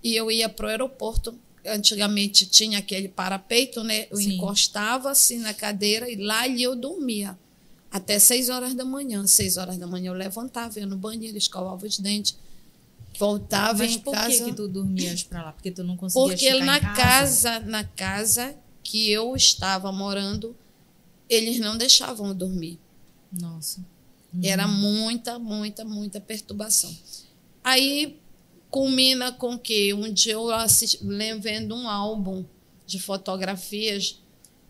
[0.00, 1.36] e eu ia para o aeroporto.
[1.66, 4.06] Antigamente tinha aquele parapeito, né?
[4.12, 4.34] Eu Sim.
[4.34, 7.36] encostava assim na cadeira e lá ali eu dormia.
[7.94, 9.26] Até seis horas da manhã.
[9.26, 12.36] Seis horas da manhã eu levantava, ia no banheiro, escovava os dentes
[13.18, 14.38] Voltava Mas em por casa.
[14.38, 15.52] Por que, tu dormias para lá?
[15.52, 16.94] Porque tu não conseguia Porque na casa?
[16.94, 20.54] casa, na casa que eu estava morando,
[21.28, 22.78] eles não deixavam eu dormir.
[23.32, 23.80] Nossa.
[24.32, 24.40] Uhum.
[24.42, 26.94] Era muita, muita, muita perturbação.
[27.62, 28.18] Aí
[28.68, 30.98] culmina com que um dia eu assisti,
[31.40, 32.44] vendo um álbum
[32.84, 34.20] de fotografias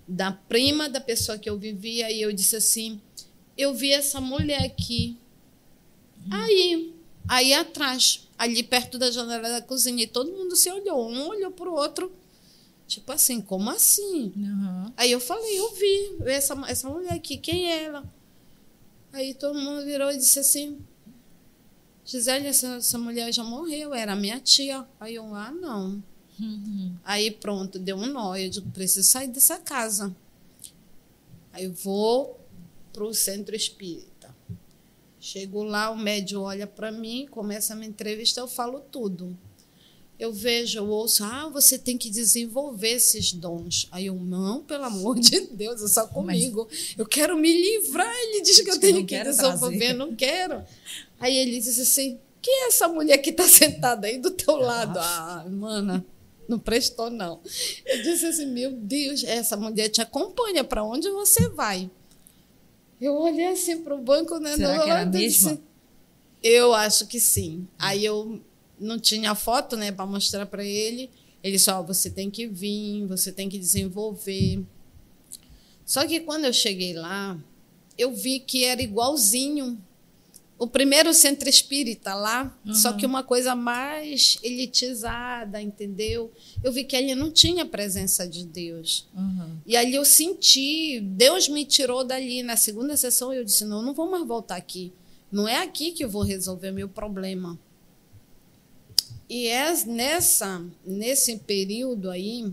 [0.06, 3.00] da prima da pessoa que eu vivia e eu disse assim:
[3.56, 5.16] eu vi essa mulher aqui.
[6.30, 6.94] Aí,
[7.28, 10.02] aí atrás, ali perto da janela da cozinha.
[10.02, 12.10] E todo mundo se olhou, um olhou para o outro.
[12.86, 14.32] Tipo assim, como assim?
[14.36, 14.92] Uhum.
[14.96, 18.04] Aí eu falei, eu vi essa, essa mulher aqui, quem é ela?
[19.12, 20.78] Aí todo mundo virou e disse assim,
[22.04, 24.86] Gisele, essa, essa mulher já morreu, era minha tia.
[25.00, 26.02] Aí eu, ah, não.
[26.38, 26.94] Uhum.
[27.04, 28.36] Aí pronto, deu um nó.
[28.36, 30.14] Eu digo, preciso sair dessa casa.
[31.52, 32.43] Aí eu vou
[32.94, 34.34] para o centro espírita.
[35.20, 39.36] Chego lá, o médium olha para mim, começa a me entrevistar, eu falo tudo.
[40.16, 43.88] Eu vejo, eu ouço, ah, você tem que desenvolver esses dons.
[43.90, 46.68] Aí eu, não, pelo amor de Deus, é só comigo.
[46.96, 48.14] Eu quero me livrar.
[48.14, 50.62] Ele diz que eu tenho que desenvolver, não quero.
[51.18, 55.00] Aí ele diz assim: quem é essa mulher que está sentada aí do teu lado?
[55.00, 56.06] Ah, mana,
[56.48, 57.40] não prestou, não.
[57.84, 61.90] Eu disse assim: meu Deus, essa mulher te acompanha para onde você vai.
[63.00, 64.56] Eu olhei assim para o banco, né?
[64.56, 65.04] Será que era?
[65.04, 65.60] Disse,
[66.42, 67.66] eu acho que sim.
[67.78, 68.40] Aí eu
[68.78, 71.10] não tinha foto, né, para mostrar para ele.
[71.42, 74.64] Ele só, oh, você tem que vir, você tem que desenvolver.
[75.84, 77.38] Só que quando eu cheguei lá,
[77.98, 79.78] eu vi que era igualzinho
[80.56, 82.74] o primeiro centro espírita lá, uhum.
[82.74, 86.32] só que uma coisa mais elitizada, entendeu?
[86.62, 89.08] Eu vi que ali não tinha presença de Deus.
[89.14, 89.58] Uhum.
[89.66, 92.42] E ali eu senti, Deus me tirou dali.
[92.42, 94.92] Na segunda sessão eu disse: não, não vou mais voltar aqui.
[95.30, 97.58] Não é aqui que eu vou resolver meu problema.
[99.28, 102.52] E é nessa, nesse período aí,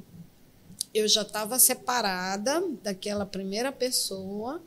[0.94, 4.62] eu já estava separada daquela primeira pessoa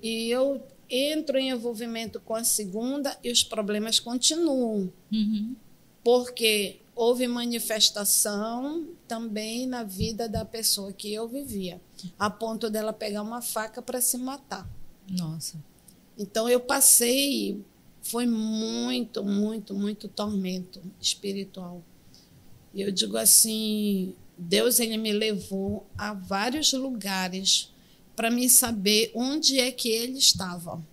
[0.00, 4.92] e eu entro em envolvimento com a segunda e os problemas continuam.
[5.12, 5.54] Uhum.
[6.02, 11.80] Porque houve manifestação também na vida da pessoa que eu vivia,
[12.18, 14.68] a ponto dela pegar uma faca para se matar.
[15.08, 15.62] Nossa.
[16.18, 17.62] Então eu passei,
[18.02, 21.84] foi muito, muito, muito tormento espiritual.
[22.74, 27.72] Eu digo assim, Deus ele me levou a vários lugares
[28.18, 30.84] para mim saber onde é que ele estava.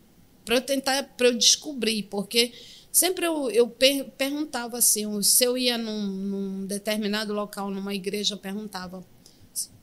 [0.46, 2.54] Para eu tentar, para eu descobrir, porque
[2.92, 8.36] sempre eu, eu per, perguntava assim, se eu ia num, num, determinado local, numa igreja,
[8.36, 9.04] eu perguntava,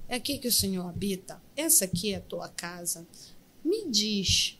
[0.06, 1.42] é aqui que o Senhor habita?
[1.56, 3.04] Essa aqui é a tua casa?
[3.64, 4.56] Me diz.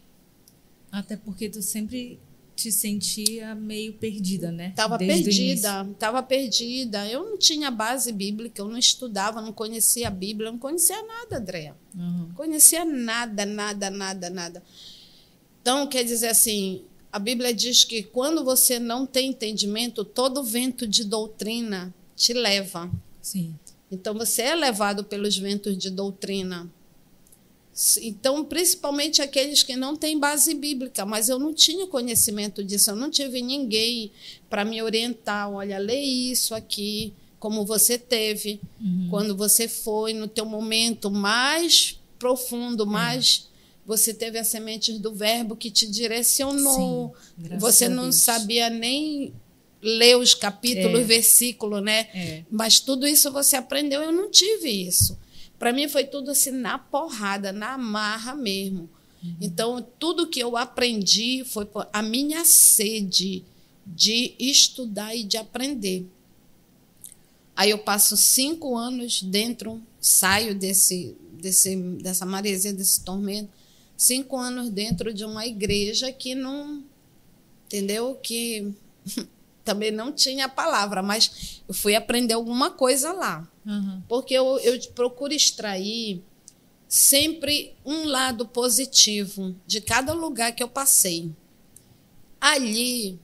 [0.91, 2.19] Até porque tu sempre
[2.63, 4.73] te sentia meio perdida, né?
[4.77, 7.09] Tava Desde perdida, tava perdida.
[7.09, 11.39] Eu não tinha base bíblica, eu não estudava, não conhecia a Bíblia, não conhecia nada,
[11.39, 11.75] Andréa.
[11.93, 12.31] Uhum.
[12.35, 14.63] Conhecia nada, nada, nada, nada.
[15.61, 20.87] Então, quer dizer assim, a Bíblia diz que quando você não tem entendimento, todo vento
[20.87, 22.89] de doutrina te leva.
[23.21, 23.57] Sim.
[23.91, 26.71] Então, você é levado pelos ventos de doutrina.
[28.03, 32.97] Então, principalmente aqueles que não têm base bíblica, mas eu não tinha conhecimento disso, eu
[32.97, 34.13] não tive ninguém
[34.51, 35.51] para me orientar.
[35.51, 39.07] Olha, lê isso aqui, como você teve, uhum.
[39.09, 42.87] quando você foi no teu momento mais profundo, é.
[42.87, 43.49] mais
[43.87, 47.17] você teve as sementes do verbo que te direcionou.
[47.41, 49.33] Sim, você não sabia nem
[49.83, 51.05] ler os capítulos, é.
[51.05, 52.07] versículos, né?
[52.15, 52.45] É.
[52.51, 55.19] Mas tudo isso você aprendeu, eu não tive isso.
[55.63, 58.91] Para mim foi tudo assim na porrada, na marra mesmo.
[59.23, 59.37] Uhum.
[59.41, 63.45] Então, tudo que eu aprendi foi a minha sede
[63.87, 66.05] de estudar e de aprender.
[67.55, 73.49] Aí eu passo cinco anos dentro, saio desse, desse, dessa maresia, desse tormento,
[73.97, 76.83] cinco anos dentro de uma igreja que não,
[77.67, 78.17] entendeu?
[78.21, 78.73] Que
[79.65, 83.49] também não tinha a palavra, mas eu fui aprender alguma coisa lá.
[83.65, 84.03] Uhum.
[84.09, 86.23] Porque eu, eu procuro extrair
[86.89, 91.31] sempre um lado positivo de cada lugar que eu passei.
[92.41, 93.19] Ali,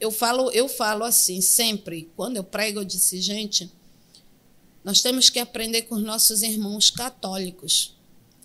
[0.00, 3.70] eu falo, eu falo assim, sempre, quando eu prego, eu disse, gente,
[4.84, 7.96] nós temos que aprender com os nossos irmãos católicos.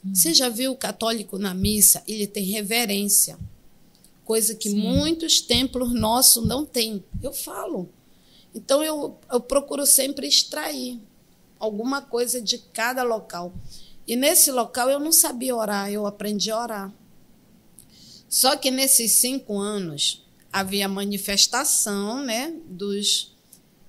[0.05, 0.13] Uhum.
[0.13, 2.03] Você já viu o católico na missa?
[2.07, 3.37] Ele tem reverência
[4.31, 4.79] coisa que Sim.
[4.79, 7.03] muitos templos nossos não têm.
[7.21, 7.89] Eu falo.
[8.55, 11.01] Então eu, eu procuro sempre extrair
[11.59, 13.53] alguma coisa de cada local.
[14.07, 16.93] E nesse local eu não sabia orar, eu aprendi a orar.
[18.29, 23.35] Só que nesses cinco anos havia manifestação né, dos,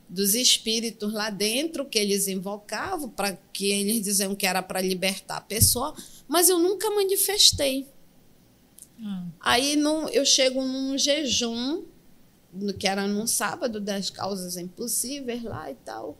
[0.09, 5.37] dos espíritos lá dentro que eles invocavam, para que eles diziam que era para libertar
[5.37, 5.95] a pessoa,
[6.27, 7.92] mas eu nunca manifestei.
[9.03, 9.29] Hum.
[9.41, 11.83] Aí no, eu chego num jejum,
[12.79, 16.17] que era num sábado das causas impossíveis lá e tal.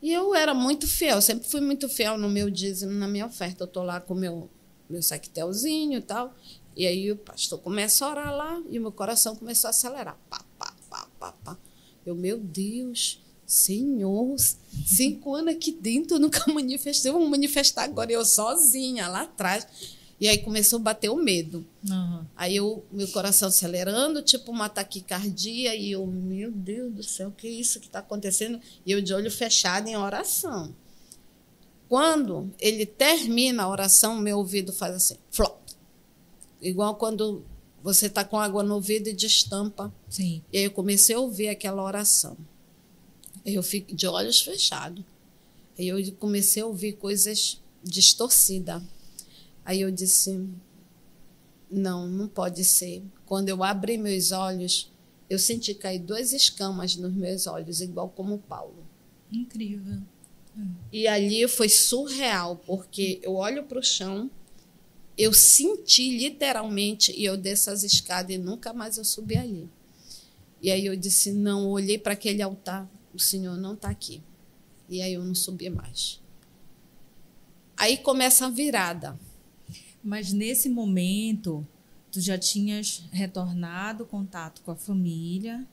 [0.00, 3.64] E eu era muito fiel, sempre fui muito fiel no meu dízimo, na minha oferta.
[3.64, 4.48] Eu tô lá com meu
[4.88, 6.34] meu saquetelzinho e tal.
[6.76, 10.16] E aí o pastor começa a orar lá e o meu coração começou a acelerar.
[10.30, 11.58] Pá, pá, pá, pá, pá.
[12.06, 14.36] Eu, meu Deus, Senhor,
[14.86, 19.66] cinco anos aqui dentro eu nunca manifestei, vou manifestar agora eu sozinha lá atrás.
[20.20, 21.64] E aí começou a bater o medo.
[21.88, 22.24] Uhum.
[22.36, 27.32] Aí eu, meu coração acelerando, tipo uma taquicardia, e eu, meu Deus do céu, o
[27.32, 28.60] que é isso que está acontecendo?
[28.84, 30.74] E eu de olho fechado em oração.
[31.88, 35.56] Quando ele termina a oração, meu ouvido faz assim, flop.
[36.60, 37.44] Igual quando
[37.82, 39.92] você está com água no ouvido e destampa.
[40.08, 40.42] Sim.
[40.52, 42.36] E aí eu comecei a ouvir aquela oração.
[43.44, 45.04] Eu fico de olhos fechados.
[45.78, 48.82] Aí eu comecei a ouvir coisas distorcidas.
[49.68, 50.48] Aí eu disse:
[51.70, 53.02] não, não pode ser.
[53.26, 54.90] Quando eu abri meus olhos,
[55.28, 58.82] eu senti cair duas escamas nos meus olhos, igual como Paulo.
[59.30, 59.98] Incrível.
[60.90, 64.30] E ali foi surreal, porque eu olho para o chão,
[65.18, 69.68] eu senti literalmente, e eu desço as escadas e nunca mais eu subi ali.
[70.62, 74.22] E aí eu disse: não, eu olhei para aquele altar, o Senhor não está aqui.
[74.88, 76.22] E aí eu não subi mais.
[77.76, 79.27] Aí começa a virada.
[80.08, 81.66] Mas nesse momento,
[82.10, 85.66] tu já tinhas retornado o contato com a família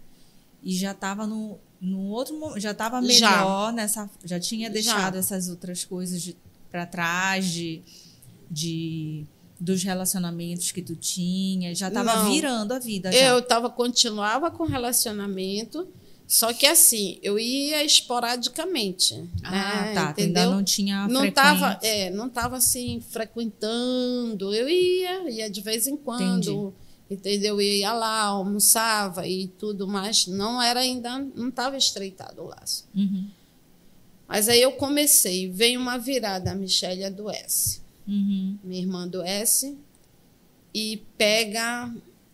[0.62, 3.72] e já estava no, no outro já estava melhor já.
[3.72, 5.20] nessa já tinha deixado já.
[5.20, 6.36] essas outras coisas
[6.70, 7.82] para trás de,
[8.52, 9.26] de
[9.58, 13.18] dos relacionamentos que tu tinha já estava virando a vida já.
[13.18, 15.88] eu tava continuava com relacionamento
[16.28, 19.14] só que assim, eu ia esporadicamente.
[19.44, 19.94] Ah, né?
[19.94, 20.12] tá.
[20.12, 20.44] Entendeu?
[20.44, 24.54] Ainda não tinha não tava, é, não tava assim frequentando.
[24.54, 26.52] Eu ia, ia de vez em quando.
[26.52, 26.86] Entendi.
[27.08, 27.62] Entendeu?
[27.62, 30.26] Eu ia lá, almoçava e tudo mais.
[30.26, 32.88] Não era ainda, não estava estreitado o laço.
[32.96, 33.30] Uhum.
[34.28, 37.82] Mas aí eu comecei, veio uma virada, a Michelle adoece.
[38.08, 38.58] Uhum.
[38.64, 39.78] Minha irmã adoece
[40.74, 41.94] e pega.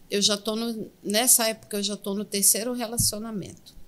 [0.09, 0.55] Eu já estou
[1.03, 3.80] nessa época eu já estou no terceiro relacionamento.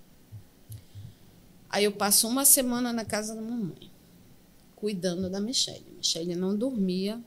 [1.74, 3.90] Aí eu passo uma semana na casa da mamãe,
[4.76, 5.84] cuidando da Michelle.
[5.98, 7.20] Michelle não dormia.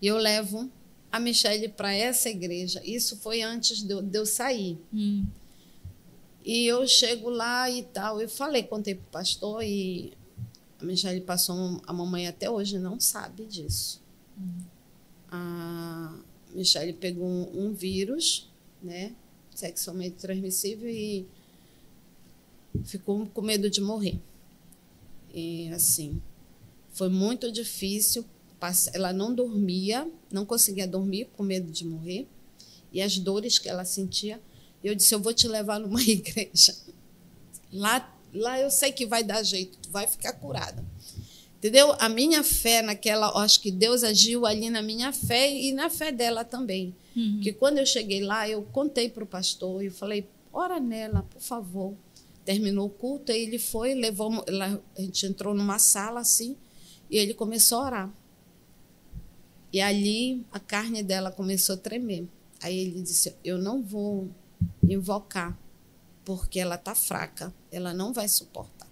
[0.00, 0.68] E eu levo
[1.12, 2.82] a Michelle para essa igreja.
[2.84, 4.80] Isso foi antes de eu, de eu sair.
[4.92, 5.24] Hum.
[6.44, 8.20] E eu chego lá e tal.
[8.20, 10.12] Eu falei, contei para o pastor e
[10.80, 11.80] a Michelle passou.
[11.86, 14.02] A mamãe até hoje não sabe disso.
[14.36, 14.58] Hum.
[15.30, 16.18] A
[16.52, 18.50] Michelle pegou um, um vírus,
[18.82, 19.14] né?
[19.54, 21.28] Sexualmente transmissível e
[22.84, 24.18] ficou com medo de morrer.
[25.32, 26.20] E assim,
[26.92, 28.24] foi muito difícil.
[28.92, 32.28] Ela não dormia, não conseguia dormir com medo de morrer.
[32.92, 34.40] E as dores que ela sentia.
[34.84, 36.76] Eu disse: Eu vou te levar numa igreja.
[37.72, 40.84] Lá, lá eu sei que vai dar jeito, tu vai ficar curada.
[41.58, 41.94] Entendeu?
[41.98, 46.10] A minha fé naquela, acho que Deus agiu ali na minha fé e na fé
[46.10, 46.94] dela também.
[47.16, 47.40] Uhum.
[47.40, 51.40] Que quando eu cheguei lá, eu contei para o pastor e falei: ora nela, por
[51.40, 51.96] favor
[52.44, 54.44] terminou o culto, aí ele foi, levou,
[54.96, 56.56] a gente entrou numa sala assim,
[57.10, 58.14] e ele começou a orar.
[59.72, 62.28] E ali a carne dela começou a tremer.
[62.62, 64.28] Aí ele disse: Eu não vou
[64.82, 65.58] invocar,
[66.24, 68.88] porque ela está fraca, ela não vai suportar.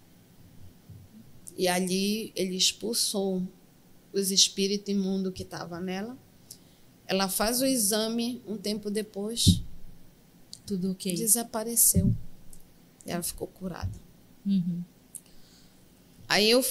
[1.57, 3.43] E ali ele expulsou
[4.13, 6.17] os espíritos imundos que estavam nela.
[7.07, 9.63] Ela faz o exame um tempo depois.
[10.65, 11.15] Tudo ok.
[11.15, 12.15] Desapareceu.
[13.07, 13.91] Ela ficou curada.
[14.47, 14.83] Uhum.
[16.29, 16.65] Aí eu.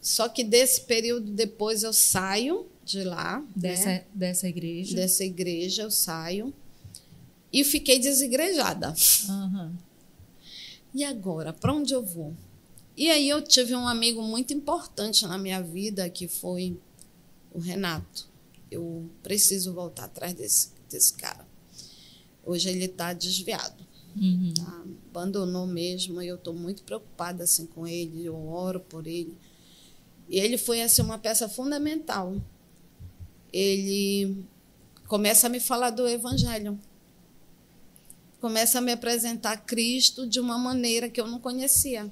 [0.00, 3.44] Só que desse período depois eu saio de lá.
[3.54, 4.04] Dessa, né?
[4.12, 4.96] dessa igreja.
[4.96, 6.52] Dessa igreja eu saio.
[7.52, 8.94] E fiquei desigrejada.
[9.28, 9.76] Uhum.
[10.94, 11.52] E agora?
[11.52, 12.34] Para onde eu vou?
[12.96, 16.78] E aí eu tive um amigo muito importante na minha vida, que foi
[17.52, 18.28] o Renato.
[18.70, 21.46] Eu preciso voltar atrás desse, desse cara.
[22.44, 23.86] Hoje ele está desviado.
[24.16, 24.54] Uhum.
[24.54, 24.84] Tá?
[25.10, 26.20] Abandonou mesmo.
[26.22, 28.24] E eu estou muito preocupada assim, com ele.
[28.24, 29.36] Eu oro por ele.
[30.28, 32.36] E ele foi assim, uma peça fundamental.
[33.52, 34.44] Ele
[35.06, 36.78] começa a me falar do Evangelho.
[38.40, 42.10] Começa a me apresentar Cristo de uma maneira que eu não conhecia.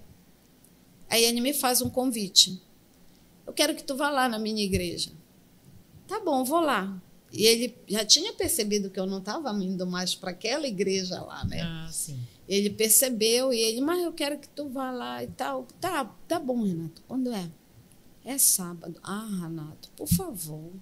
[1.08, 2.62] Aí ele me faz um convite.
[3.46, 5.10] Eu quero que tu vá lá na minha igreja.
[6.06, 7.02] Tá bom, vou lá.
[7.32, 11.44] E ele já tinha percebido que eu não estava indo mais para aquela igreja lá,
[11.44, 11.60] né?
[11.62, 12.18] Ah, sim.
[12.48, 15.66] Ele percebeu e ele, mas eu quero que tu vá lá e tal.
[15.80, 17.02] Tá, tá bom, Renato.
[17.06, 17.48] Quando é?
[18.24, 18.98] É sábado.
[19.02, 20.72] Ah, Renato, por favor.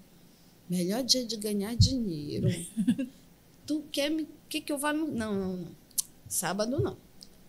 [0.67, 2.47] Melhor dia de ganhar dinheiro.
[3.65, 4.27] tu quer me.
[4.47, 4.91] que, que eu vá?
[4.91, 5.07] No...
[5.07, 5.67] Não, não, não.
[6.27, 6.97] Sábado não.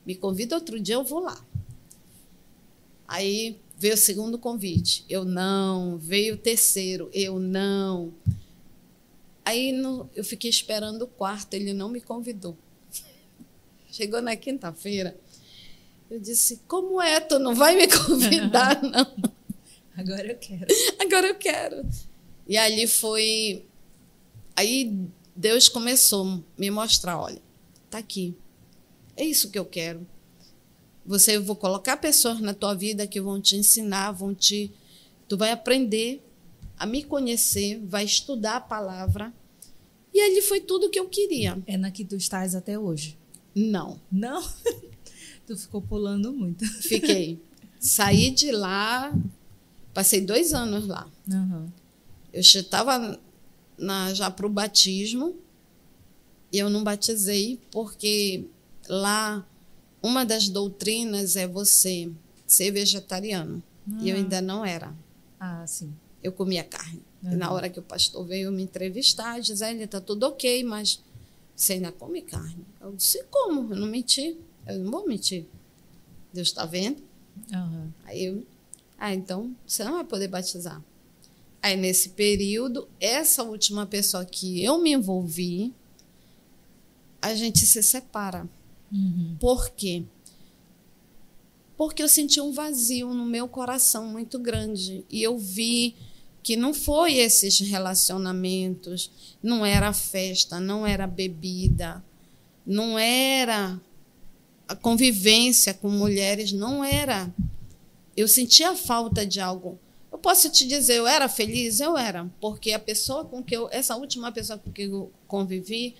[0.05, 1.43] Me convida outro dia, eu vou lá.
[3.09, 5.05] Aí veio o segundo convite.
[5.09, 5.97] Eu não.
[5.97, 7.11] Veio o terceiro.
[7.13, 8.13] Eu não.
[9.45, 12.57] Aí no, eu fiquei esperando o quarto, ele não me convidou.
[13.91, 15.17] Chegou na quinta-feira,
[16.11, 17.21] eu disse: Como é?
[17.21, 19.07] Tu não vai me convidar, não?
[19.97, 20.67] Agora eu quero.
[20.99, 21.87] Agora eu quero.
[22.47, 23.65] E ali foi.
[24.57, 24.93] Aí
[25.37, 27.41] Deus começou a me mostrar: olha,
[27.89, 28.35] tá aqui.
[29.17, 30.07] É isso que eu quero.
[31.05, 34.73] Você eu vou colocar pessoas na tua vida que vão te ensinar, vão te
[35.29, 36.23] tu vai aprender
[36.81, 39.31] a me conhecer, vai estudar a palavra.
[40.15, 41.63] E ali foi tudo que eu queria.
[41.67, 43.19] É na que tu estás até hoje?
[43.55, 44.01] Não.
[44.11, 44.43] Não?
[45.47, 46.65] tu ficou pulando muito.
[46.81, 47.39] Fiquei.
[47.79, 49.15] Saí de lá,
[49.93, 51.07] passei dois anos lá.
[51.29, 51.69] Uhum.
[52.33, 53.21] Eu estava
[54.15, 55.37] já para o batismo
[56.51, 58.47] e eu não batizei porque
[58.89, 59.47] lá
[60.03, 62.11] uma das doutrinas é você
[62.47, 63.63] ser vegetariano.
[64.01, 64.95] E eu ainda não era.
[65.39, 65.93] Ah, sim.
[66.23, 67.03] Eu comia carne.
[67.23, 67.33] Uhum.
[67.33, 71.03] E na hora que o pastor veio me entrevistar, Gisele, está tudo ok, mas
[71.55, 72.65] você ainda come carne.
[72.81, 73.73] Eu disse, como?
[73.73, 74.37] Eu não menti.
[74.67, 75.47] Eu não vou mentir.
[76.33, 77.03] Deus está vendo.
[77.53, 77.91] Uhum.
[78.05, 78.47] Aí eu,
[78.99, 80.83] ah, então você não vai poder batizar.
[81.63, 85.75] Aí nesse período, essa última pessoa que eu me envolvi,
[87.21, 88.49] a gente se separa.
[88.91, 89.37] Uhum.
[89.39, 90.05] Por quê?
[91.77, 95.05] Porque eu senti um vazio no meu coração muito grande.
[95.11, 95.97] E eu vi
[96.43, 99.11] que não foi esses relacionamentos,
[99.43, 102.03] não era festa, não era bebida,
[102.67, 103.81] não era
[104.67, 107.33] a convivência com mulheres, não era.
[108.17, 109.79] Eu sentia falta de algo.
[110.13, 111.81] Eu posso te dizer, eu era feliz?
[111.81, 115.95] Eu era, porque a pessoa com que eu, essa última pessoa com que eu convivi,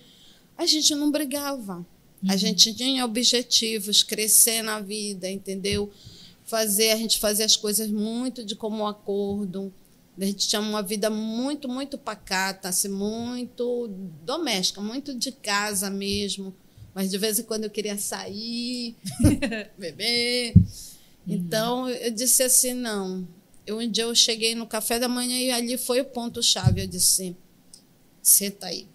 [0.57, 1.85] a gente não brigava.
[2.27, 5.91] A gente tinha objetivos, crescer na vida, entendeu?
[6.45, 9.73] Fazer, a gente fazia as coisas muito de comum acordo.
[10.19, 13.87] A gente tinha uma vida muito, muito pacata, assim, muito
[14.23, 16.53] doméstica, muito de casa mesmo.
[16.93, 18.95] Mas de vez em quando eu queria sair,
[19.77, 20.53] beber.
[21.25, 23.27] Então eu disse assim: não.
[23.65, 26.81] Eu, um dia eu cheguei no café da manhã e ali foi o ponto-chave.
[26.81, 27.35] Eu disse:
[28.21, 28.87] senta aí.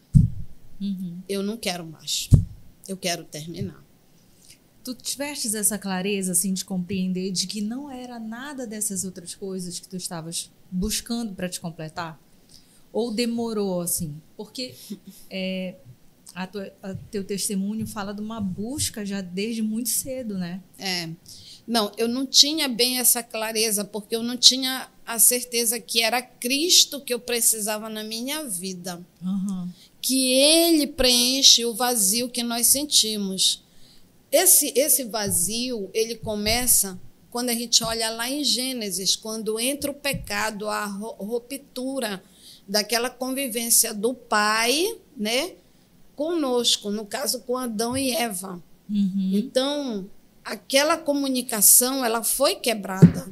[0.81, 1.21] Uhum.
[1.29, 2.29] Eu não quero mais.
[2.87, 3.86] Eu quero terminar.
[4.87, 9.81] Tu tivestes essa clareza assim de compreender de que não era nada dessas outras coisas
[9.81, 12.17] que tu estavas buscando para te completar?
[12.93, 14.15] Ou demorou assim?
[14.37, 14.77] Porque
[15.29, 15.75] é,
[16.33, 20.63] a tua, a teu testemunho fala de uma busca já desde muito cedo, né?
[20.79, 21.11] É.
[21.67, 26.23] Não, eu não tinha bem essa clareza, porque eu não tinha a certeza que era
[26.23, 29.05] Cristo que eu precisava na minha vida.
[29.21, 29.69] Uhum.
[30.01, 33.66] Que Ele preenche o vazio que nós sentimos.
[34.31, 36.99] Esse, esse vazio, ele começa
[37.31, 42.23] quando a gente olha lá em Gênesis, quando entra o pecado, a ruptura
[42.67, 45.53] daquela convivência do pai, né,
[46.15, 48.63] conosco, no caso com Adão e Eva.
[48.89, 49.31] Uhum.
[49.35, 50.11] Então,
[50.45, 53.31] aquela comunicação ela foi quebrada.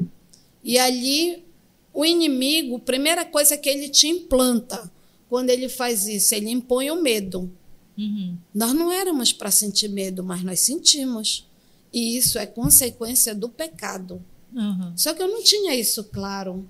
[0.63, 1.45] E ali
[1.93, 4.91] o inimigo, primeira coisa que ele te implanta
[5.29, 7.51] quando ele faz isso, ele impõe o medo.
[7.97, 8.37] Uhum.
[8.55, 11.47] Nós não éramos para sentir medo, mas nós sentimos.
[11.93, 14.23] E isso é consequência do pecado.
[14.53, 14.93] Uhum.
[14.97, 16.69] Só que eu não tinha isso claro.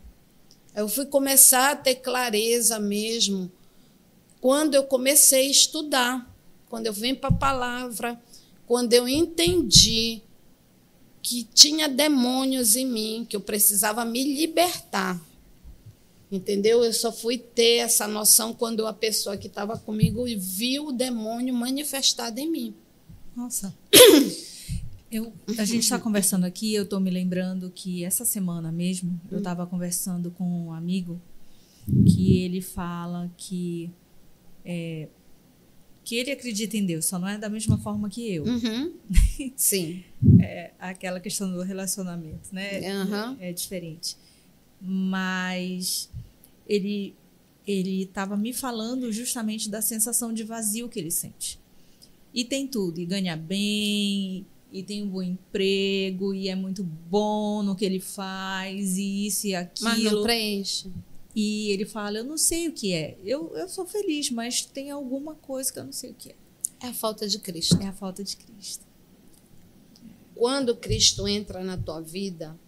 [0.74, 3.50] Eu fui começar a ter clareza mesmo
[4.40, 6.34] quando eu comecei a estudar,
[6.68, 8.20] quando eu vim para a palavra,
[8.66, 10.20] quando eu entendi
[11.22, 15.18] que tinha demônios em mim, que eu precisava me libertar.
[16.34, 16.82] Entendeu?
[16.82, 21.54] Eu só fui ter essa noção quando a pessoa que estava comigo viu o demônio
[21.54, 22.74] manifestado em mim.
[23.36, 23.72] Nossa.
[25.10, 29.38] Eu, a gente está conversando aqui, eu estou me lembrando que essa semana mesmo eu
[29.38, 31.20] estava conversando com um amigo
[32.04, 33.92] que ele fala que
[34.64, 35.06] é,
[36.02, 38.44] que ele acredita em Deus, só não é da mesma forma que eu.
[38.44, 38.92] Uhum.
[39.54, 40.02] Sim.
[40.40, 42.80] É aquela questão do relacionamento, né?
[42.80, 43.36] Uhum.
[43.38, 44.16] É diferente.
[44.80, 46.10] Mas
[46.68, 47.14] ele
[47.66, 51.58] ele estava me falando justamente da sensação de vazio que ele sente.
[52.32, 57.62] E tem tudo, e ganha bem, e tem um bom emprego, e é muito bom
[57.62, 59.90] no que ele faz, e isso e aquilo.
[59.90, 60.92] Mas não preenche.
[61.34, 63.16] E ele fala: Eu não sei o que é.
[63.24, 66.34] Eu, eu sou feliz, mas tem alguma coisa que eu não sei o que é.
[66.80, 67.78] É a falta de Cristo.
[67.80, 68.84] É a falta de Cristo.
[70.34, 72.58] Quando Cristo entra na tua vida,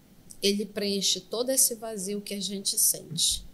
[0.42, 3.45] ele preenche todo esse vazio que a gente sente.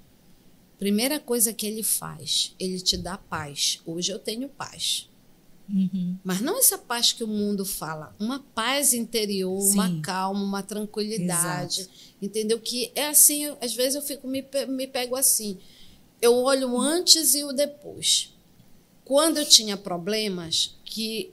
[0.83, 3.79] Primeira coisa que ele faz, ele te dá paz.
[3.87, 5.09] Hoje eu tenho paz.
[5.73, 6.19] Uhum.
[6.25, 9.75] Mas não essa paz que o mundo fala, uma paz interior, Sim.
[9.75, 11.97] uma calma, uma tranquilidade, Exato.
[12.21, 12.59] entendeu?
[12.59, 15.57] Que é assim, eu- às vezes eu fico me, me pego assim.
[16.21, 18.35] Eu olho o antes e o depois.
[19.05, 21.31] Quando eu tinha problemas que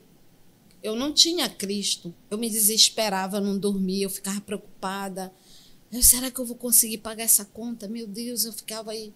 [0.83, 5.33] eu não tinha Cristo, eu me desesperava, não dormia, eu ficava preocupada.
[5.91, 7.87] Eu, será que eu vou conseguir pagar essa conta?
[7.87, 9.11] Meu Deus, eu ficava aí.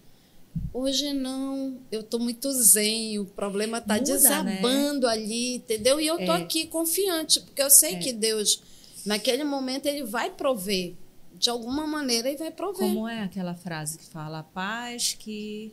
[0.72, 4.16] Hoje não, eu estou muito zen, o problema está Muda, né?
[4.16, 6.00] desabando ali, entendeu?
[6.00, 6.42] E eu estou É.
[6.42, 8.60] aqui confiante, porque eu sei que Deus,
[9.06, 10.94] naquele momento, ele vai prover.
[11.38, 12.88] De alguma maneira, ele vai prover.
[12.88, 15.72] Como é aquela frase que fala a paz que,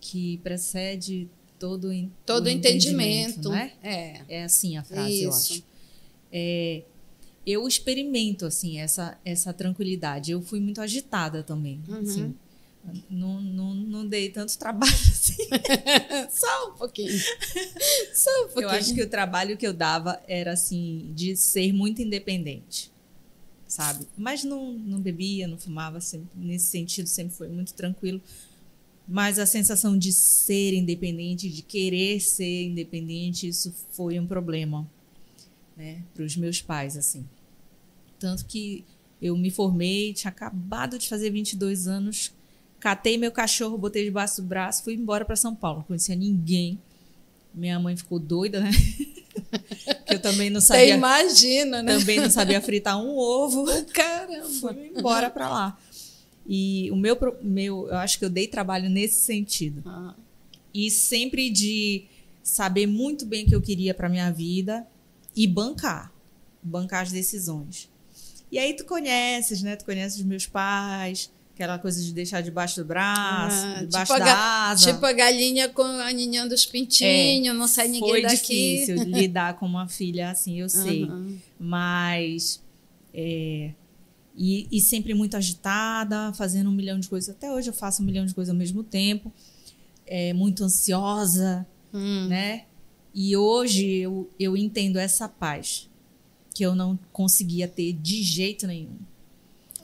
[0.00, 1.88] que precede todo,
[2.26, 3.48] Todo o entendimento.
[3.50, 3.72] né?
[3.82, 4.22] É.
[4.28, 5.52] É assim a frase, eu Isso.
[5.54, 5.64] acho.
[6.32, 6.82] É,
[7.46, 10.32] eu experimento assim essa, essa tranquilidade.
[10.32, 11.80] Eu fui muito agitada também.
[11.88, 11.98] Uhum.
[12.00, 12.34] assim.
[13.08, 15.36] Não, não, não dei tanto trabalho assim.
[16.30, 17.18] Só um pouquinho.
[18.12, 18.64] Só um pouquinho.
[18.64, 22.90] Eu acho que o trabalho que eu dava era assim de ser muito independente,
[23.68, 24.06] sabe?
[24.16, 28.20] Mas não, não bebia, não fumava, sempre, nesse sentido sempre foi muito tranquilo.
[29.06, 34.88] Mas a sensação de ser independente, de querer ser independente, isso foi um problema,
[35.76, 37.26] né, para os meus pais assim.
[38.18, 38.84] Tanto que
[39.20, 42.32] eu me formei, tinha acabado de fazer 22 anos,
[42.82, 46.80] catei meu cachorro, botei debaixo do braço, fui embora para São Paulo, não conhecia ninguém.
[47.54, 48.72] Minha mãe ficou doida, né?
[50.04, 51.96] que eu também não Você sabia, imagina, né?
[51.96, 53.64] também não sabia fritar um ovo.
[53.94, 54.48] Caramba.
[54.48, 55.78] Fui embora para lá.
[56.44, 59.80] E o meu, meu, eu acho que eu dei trabalho nesse sentido.
[59.86, 60.14] Ah,
[60.74, 62.06] E sempre de
[62.42, 64.84] saber muito bem o que eu queria para minha vida
[65.36, 66.12] e bancar,
[66.60, 67.88] bancar as decisões.
[68.50, 69.76] E aí tu conheces, né?
[69.76, 74.12] Tu conheces os meus pais, aquela coisa de deixar debaixo do braço, Ah, debaixo tipo
[74.14, 74.92] a da ga- asa.
[74.92, 78.34] Tipo a galinha com a ninhã dos pintinhos, não sai ninguém Foi daqui.
[78.86, 81.04] difícil lidar com uma filha assim, eu sei.
[81.04, 81.36] Aham.
[81.58, 82.60] Mas.
[83.14, 83.70] é,
[84.34, 87.28] e, e sempre muito agitada, fazendo um milhão de coisas.
[87.34, 89.30] Até hoje eu faço um milhão de coisas ao mesmo tempo.
[90.06, 92.28] É, muito ansiosa, Hum.
[92.28, 92.64] né?
[93.14, 95.86] E hoje eu, eu entendo essa paz
[96.54, 98.96] que eu não conseguia ter de jeito nenhum.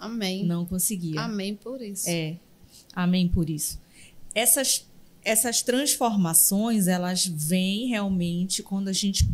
[0.00, 0.44] Amém.
[0.44, 1.20] Não conseguia.
[1.20, 2.08] Amém por isso.
[2.08, 2.36] É.
[2.94, 3.78] Amém por isso.
[4.34, 4.86] Essas,
[5.24, 9.28] essas transformações, elas vêm realmente quando a gente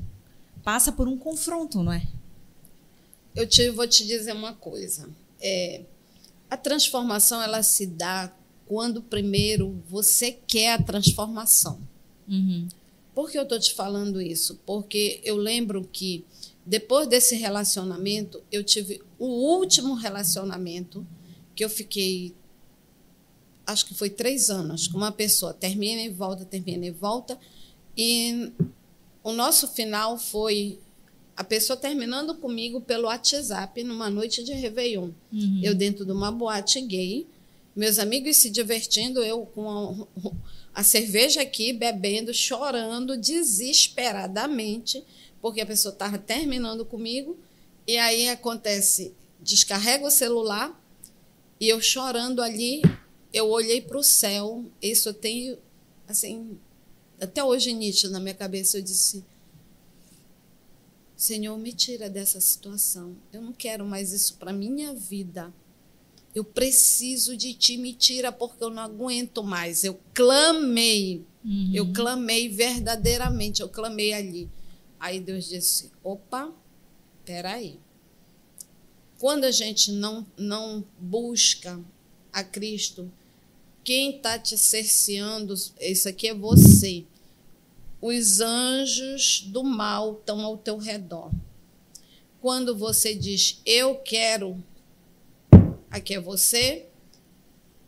[0.62, 2.06] passa por um confronto, não é?
[3.34, 5.08] Eu te, vou te dizer uma coisa.
[5.40, 5.82] É,
[6.48, 8.32] a transformação ela se dá
[8.66, 11.78] quando primeiro você quer a transformação.
[12.28, 12.68] Uhum.
[13.14, 14.60] Por que eu estou te falando isso?
[14.64, 16.24] Porque eu lembro que
[16.66, 21.06] depois desse relacionamento, eu tive o último relacionamento
[21.54, 22.34] que eu fiquei,
[23.66, 25.52] acho que foi três anos, com uma pessoa.
[25.52, 27.38] Termina e volta, termina e volta.
[27.96, 28.50] E
[29.22, 30.78] o nosso final foi
[31.36, 35.10] a pessoa terminando comigo pelo WhatsApp numa noite de Réveillon.
[35.32, 35.60] Uhum.
[35.62, 37.26] Eu dentro de uma boate gay,
[37.74, 40.30] meus amigos se divertindo, eu com a,
[40.80, 45.02] a cerveja aqui, bebendo, chorando desesperadamente,
[45.44, 47.36] porque a pessoa estava terminando comigo
[47.86, 50.72] E aí acontece, descarrega o celular
[51.60, 52.80] e eu chorando ali,
[53.30, 54.64] eu olhei para o céu.
[54.80, 55.58] Isso eu tenho,
[56.08, 56.58] assim,
[57.20, 58.78] até hoje nítido na minha cabeça.
[58.78, 59.22] Eu disse:
[61.14, 63.14] Senhor, me tira dessa situação.
[63.30, 65.52] Eu não quero mais isso para minha vida.
[66.34, 69.84] Eu preciso de ti, me tira porque eu não aguento mais.
[69.84, 71.70] Eu clamei, uhum.
[71.74, 74.48] eu clamei verdadeiramente, eu clamei ali.
[74.98, 76.52] Aí Deus disse: opa,
[77.24, 77.78] peraí.
[79.18, 81.80] Quando a gente não, não busca
[82.32, 83.10] a Cristo,
[83.82, 87.04] quem está te cerceando, isso aqui é você.
[88.00, 91.30] Os anjos do mal estão ao teu redor.
[92.40, 94.62] Quando você diz, eu quero
[95.94, 96.86] aqui é você.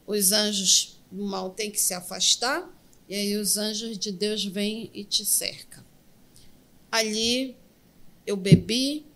[0.06, 2.70] Os anjos do mal têm que se afastar,
[3.08, 5.75] e aí os anjos de Deus vêm e te cercam.
[6.90, 7.56] Ali
[8.26, 9.06] eu bebi,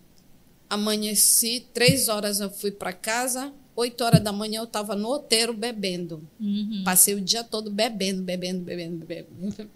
[0.69, 5.53] amanheci, três horas eu fui para casa, oito horas da manhã eu estava no outeiro
[5.53, 6.27] bebendo.
[6.39, 6.83] Uhum.
[6.83, 9.69] Passei o dia todo bebendo, bebendo, bebendo, bebendo.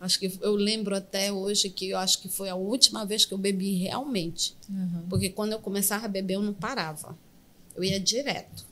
[0.00, 3.32] Acho que eu lembro até hoje que eu acho que foi a última vez que
[3.32, 4.54] eu bebi realmente.
[4.68, 5.06] Uhum.
[5.08, 7.16] Porque quando eu começava a beber, eu não parava.
[7.74, 8.66] Eu ia direto.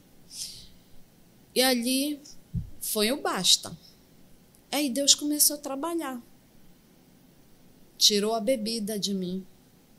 [1.55, 2.21] E ali
[2.81, 3.77] foi o basta.
[4.71, 6.21] Aí Deus começou a trabalhar.
[8.03, 9.47] Tirou a bebida de mim.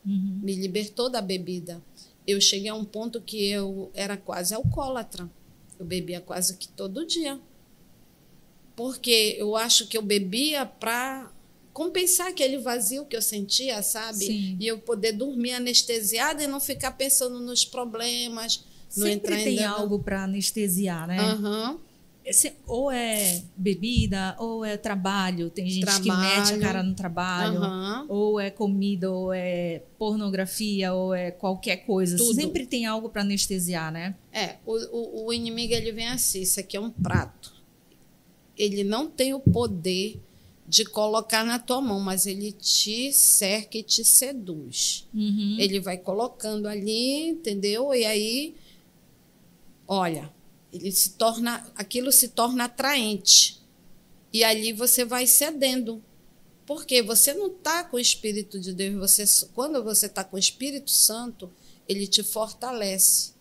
[0.05, 0.41] Uhum.
[0.43, 1.81] Me libertou da bebida.
[2.27, 5.31] Eu cheguei a um ponto que eu era quase alcoólatra.
[5.79, 7.39] Eu bebia quase que todo dia.
[8.75, 11.31] Porque eu acho que eu bebia para
[11.71, 14.25] compensar aquele vazio que eu sentia, sabe?
[14.25, 14.57] Sim.
[14.59, 20.25] E eu poder dormir anestesiada e não ficar pensando nos problemas, Sempre tem algo para
[20.25, 21.33] anestesiar, né?
[21.33, 21.79] Uhum.
[22.65, 25.49] Ou é bebida, ou é trabalho.
[25.49, 26.03] Tem gente trabalho.
[26.03, 27.61] que mete a cara no trabalho.
[27.61, 28.05] Uhum.
[28.07, 32.15] Ou é comida, ou é pornografia, ou é qualquer coisa.
[32.15, 32.33] Tudo.
[32.33, 34.15] Sempre tem algo para anestesiar, né?
[34.31, 37.53] É, o, o, o inimigo ele vem assim: isso aqui é um prato.
[38.57, 40.21] Ele não tem o poder
[40.67, 45.07] de colocar na tua mão, mas ele te cerca e te seduz.
[45.13, 45.57] Uhum.
[45.59, 47.93] Ele vai colocando ali, entendeu?
[47.93, 48.55] E aí
[49.87, 50.31] olha,
[50.73, 53.61] ele se torna, aquilo se torna atraente.
[54.33, 56.03] E ali você vai cedendo.
[56.65, 60.39] Porque você não está com o Espírito de Deus, você, quando você está com o
[60.39, 61.51] Espírito Santo,
[61.87, 63.33] ele te fortalece.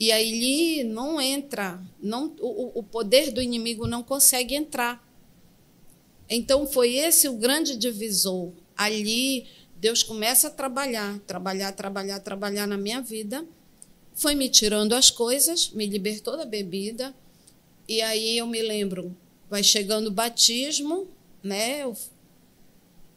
[0.00, 5.06] E aí não entra, não, o, o poder do inimigo não consegue entrar.
[6.28, 8.52] Então foi esse o grande divisor.
[8.76, 9.46] Ali
[9.76, 13.46] Deus começa a trabalhar, trabalhar, trabalhar, trabalhar na minha vida
[14.18, 17.14] foi me tirando as coisas, me libertou da bebida.
[17.86, 19.16] E aí eu me lembro,
[19.48, 21.06] vai chegando o batismo,
[21.40, 21.84] né?
[21.84, 21.96] Eu,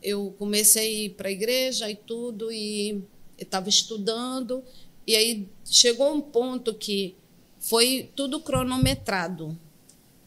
[0.02, 3.04] eu comecei a ir para a igreja e tudo, e
[3.36, 4.64] estava estudando.
[5.08, 7.16] E aí chegou um ponto que
[7.60, 9.60] foi tudo cronometrado.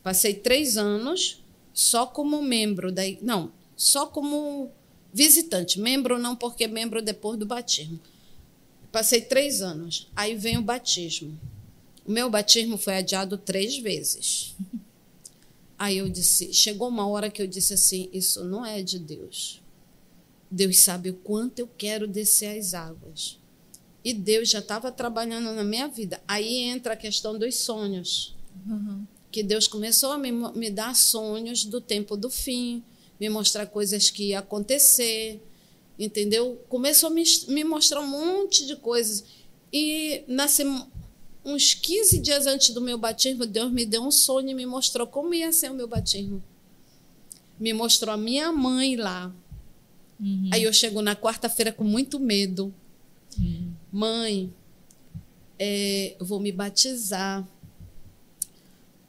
[0.03, 1.41] Passei três anos
[1.72, 3.03] só como membro da.
[3.22, 4.72] Não, só como
[5.12, 5.79] visitante.
[5.79, 8.01] Membro não, porque membro depois do batismo.
[8.95, 10.09] Passei três anos.
[10.14, 11.36] Aí vem o batismo.
[12.07, 14.55] O meu batismo foi adiado três vezes.
[15.76, 19.61] Aí eu disse, chegou uma hora que eu disse assim, isso não é de Deus.
[20.49, 23.36] Deus sabe o quanto eu quero descer as águas.
[24.05, 26.22] E Deus já estava trabalhando na minha vida.
[26.28, 28.36] Aí entra a questão dos sonhos.
[28.64, 29.05] Uhum.
[29.32, 32.80] Que Deus começou a me, me dar sonhos do tempo do fim,
[33.18, 35.42] me mostrar coisas que iam acontecer
[35.99, 36.61] entendeu?
[36.68, 39.24] Começou a me, me mostrar um monte de coisas.
[39.72, 40.64] E nasce
[41.45, 45.07] uns 15 dias antes do meu batismo, Deus me deu um sonho e me mostrou
[45.07, 46.42] como ia ser o meu batismo.
[47.59, 49.34] Me mostrou a minha mãe lá.
[50.18, 50.51] Uhum.
[50.53, 52.74] Aí eu chego na quarta-feira com muito medo.
[53.38, 53.72] Uhum.
[53.92, 54.53] Mãe,
[55.59, 57.47] é, eu vou me batizar.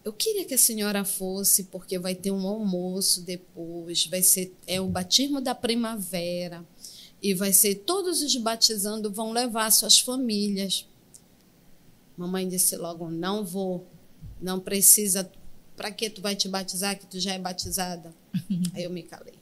[0.03, 4.79] Eu queria que a senhora fosse, porque vai ter um almoço depois, vai ser é
[4.79, 6.63] o batismo da primavera
[7.22, 10.88] e vai ser todos os batizando vão levar suas famílias.
[12.18, 13.86] Mamãe disse logo: "Não vou.
[14.41, 15.30] Não precisa.
[15.76, 18.13] Para que tu vai te batizar que tu já é batizada?"
[18.74, 19.36] Aí eu me calei.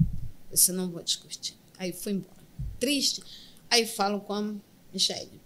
[0.00, 2.42] Eu disse: "Não vou discutir." Aí fui embora.
[2.78, 3.22] Triste.
[3.70, 4.54] Aí falo com a
[4.92, 5.40] Michelle.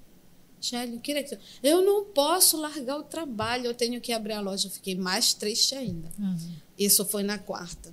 [0.56, 4.68] Michelle, queria que eu não posso largar o trabalho, eu tenho que abrir a loja.
[4.68, 6.08] Eu fiquei mais triste ainda.
[6.18, 6.52] Uhum.
[6.78, 7.92] Isso foi na quarta.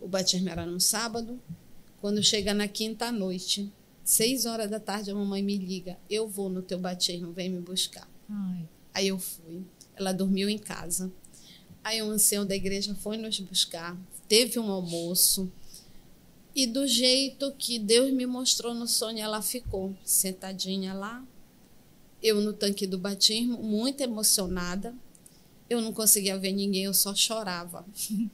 [0.00, 1.40] O batismo era no sábado,
[2.00, 3.70] quando chega na quinta noite,
[4.02, 7.60] seis horas da tarde, a mamãe me liga: Eu vou no teu batismo, vem me
[7.60, 8.08] buscar.
[8.28, 8.68] Ai.
[8.92, 9.62] Aí eu fui.
[9.94, 11.12] Ela dormiu em casa.
[11.84, 13.96] Aí o ancião da igreja foi nos buscar,
[14.28, 15.50] teve um almoço.
[16.54, 21.24] E do jeito que Deus me mostrou no sonho, ela ficou sentadinha lá.
[22.22, 24.94] Eu no tanque do batismo, muito emocionada.
[25.70, 27.84] Eu não conseguia ver ninguém, eu só chorava.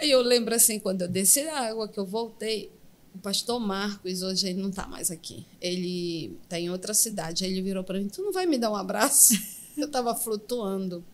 [0.00, 2.70] E eu lembro assim, quando eu desci a água, que eu voltei,
[3.18, 5.44] o pastor Marcos, hoje ele não está mais aqui.
[5.60, 7.44] Ele está em outra cidade.
[7.44, 9.34] Aí ele virou para mim: Tu não vai me dar um abraço?
[9.76, 11.04] Eu estava flutuando.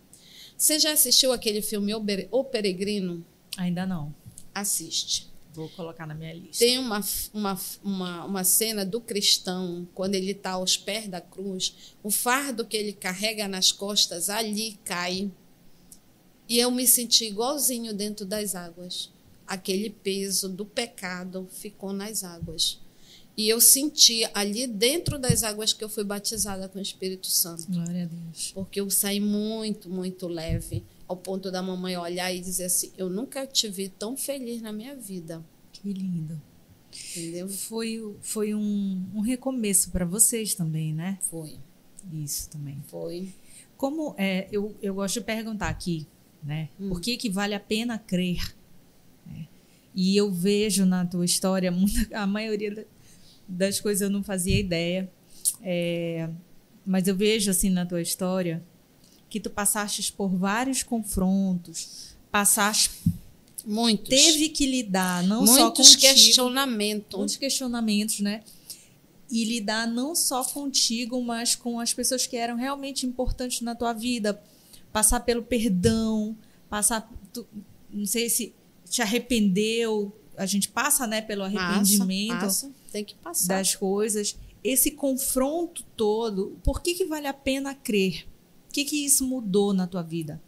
[0.57, 1.93] Você já assistiu aquele filme
[2.31, 3.25] O Peregrino?
[3.57, 4.15] Ainda não.
[4.55, 5.33] Assiste.
[5.53, 6.65] Vou colocar na minha lista.
[6.65, 7.03] Tem uma,
[7.33, 12.67] uma, uma, uma cena do cristão, quando ele está aos pés da cruz, o fardo
[12.67, 15.31] que ele carrega nas costas ali cai.
[16.49, 19.14] E eu me senti igualzinho dentro das águas.
[19.47, 22.81] Aquele peso do pecado ficou nas águas.
[23.37, 27.67] E eu senti ali dentro das águas que eu fui batizada com o Espírito Santo.
[27.69, 28.53] Glória a Deus.
[28.55, 33.11] Porque eu saí muito, muito leve, ao ponto da mamãe olhar e dizer assim: Eu
[33.11, 35.45] nunca te vi tão feliz na minha vida.
[35.73, 36.41] Que lindo.
[37.11, 37.49] Entendeu?
[37.49, 41.19] Foi, foi um, um recomeço para vocês também, né?
[41.23, 41.57] Foi.
[42.13, 42.81] Isso também.
[42.87, 43.35] Foi.
[43.77, 46.07] Como é, eu, eu gosto de perguntar aqui,
[46.43, 46.69] né?
[46.79, 46.91] Hum.
[46.91, 48.55] Por que, que vale a pena crer?
[49.95, 51.73] E eu vejo na tua história,
[52.13, 52.87] a maioria
[53.49, 55.11] das coisas eu não fazia ideia.
[55.63, 56.29] É,
[56.85, 58.63] mas eu vejo assim na tua história
[59.29, 62.91] que tu passaste por vários confrontos, passaste
[63.67, 68.43] muitos, teve que lidar não muitos só contigo, questionamentos, muitos questionamentos, né?
[69.31, 73.93] E lidar não só contigo, mas com as pessoas que eram realmente importantes na tua
[73.93, 74.41] vida,
[74.93, 76.37] passar pelo perdão,
[76.71, 77.47] passar, tu,
[77.91, 78.55] não sei se
[78.89, 82.73] te arrependeu, a gente passa, né, pelo arrependimento passa, passa.
[82.93, 83.57] Tem que passar.
[83.57, 84.37] das coisas.
[84.63, 88.27] Esse confronto todo, por que, que vale a pena crer?
[88.69, 90.41] O que, que isso mudou na tua vida?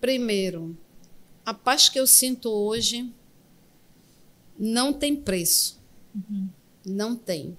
[0.00, 0.76] Primeiro,
[1.44, 3.12] a paz que eu sinto hoje
[4.58, 5.80] não tem preço.
[6.14, 6.48] Uhum.
[6.86, 7.56] Não tem.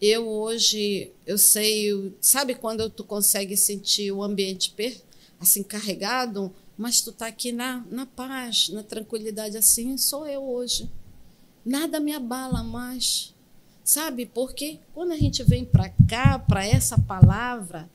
[0.00, 4.74] Eu hoje, eu sei, sabe quando tu consegue sentir o ambiente
[5.38, 6.52] assim carregado?
[6.82, 10.90] Mas tu tá aqui na, na paz, na tranquilidade assim, sou eu hoje.
[11.64, 13.32] Nada me abala mais.
[13.84, 14.26] Sabe?
[14.26, 17.88] Porque quando a gente vem para cá, para essa palavra,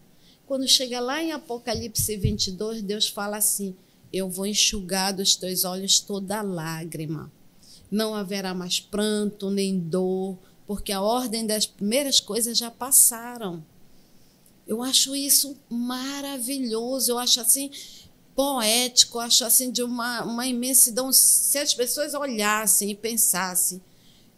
[0.46, 3.76] quando chega lá em Apocalipse 22, Deus fala assim:
[4.14, 7.30] Eu vou enxugar dos teus olhos toda lágrima.
[7.92, 13.62] Não haverá mais pranto nem dor, porque a ordem das primeiras coisas já passaram.
[14.66, 17.12] Eu acho isso maravilhoso.
[17.12, 17.70] Eu acho assim,
[18.38, 21.12] poético, acho assim de uma, uma imensidão.
[21.12, 23.82] Se as pessoas olhassem e pensassem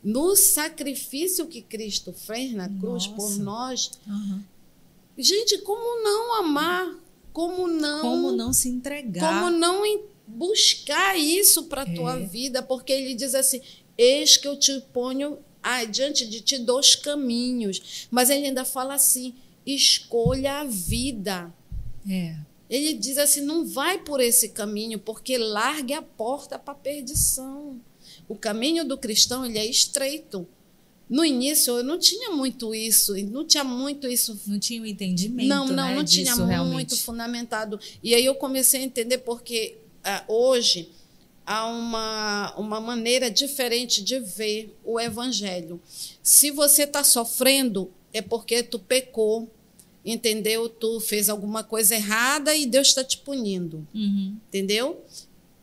[0.02, 3.16] no sacrifício que Cristo fez na cruz Nossa.
[3.16, 4.41] por nós, uhum.
[5.18, 6.95] gente, como não amar?
[7.34, 8.00] Como não?
[8.00, 9.43] Como não se entregar?
[9.43, 9.84] Como não
[10.26, 11.93] buscar isso para a é.
[11.93, 12.64] tua vida?
[12.64, 13.60] Porque ele diz assim:
[13.97, 15.39] Eis que eu te ponho
[15.91, 18.08] diante de ti dois caminhos.
[18.10, 19.36] Mas ele ainda fala assim:
[19.66, 21.54] escolha a vida.
[22.10, 22.49] É.
[22.70, 27.80] Ele diz assim: não vai por esse caminho, porque largue a porta para a perdição.
[28.28, 30.47] O caminho do cristão ele é estreito.
[31.09, 34.39] No início eu não tinha muito isso, não tinha muito isso.
[34.45, 35.47] Não tinha o um entendimento.
[35.47, 37.01] Não, não, né, não tinha muito realmente.
[37.01, 37.80] fundamentado.
[38.03, 40.91] E aí eu comecei a entender porque uh, hoje
[41.43, 45.82] há uma, uma maneira diferente de ver o evangelho.
[46.22, 49.49] Se você está sofrendo, é porque tu pecou,
[50.12, 50.68] entendeu?
[50.68, 54.36] Tu fez alguma coisa errada e Deus está te punindo, uhum.
[54.47, 55.03] entendeu?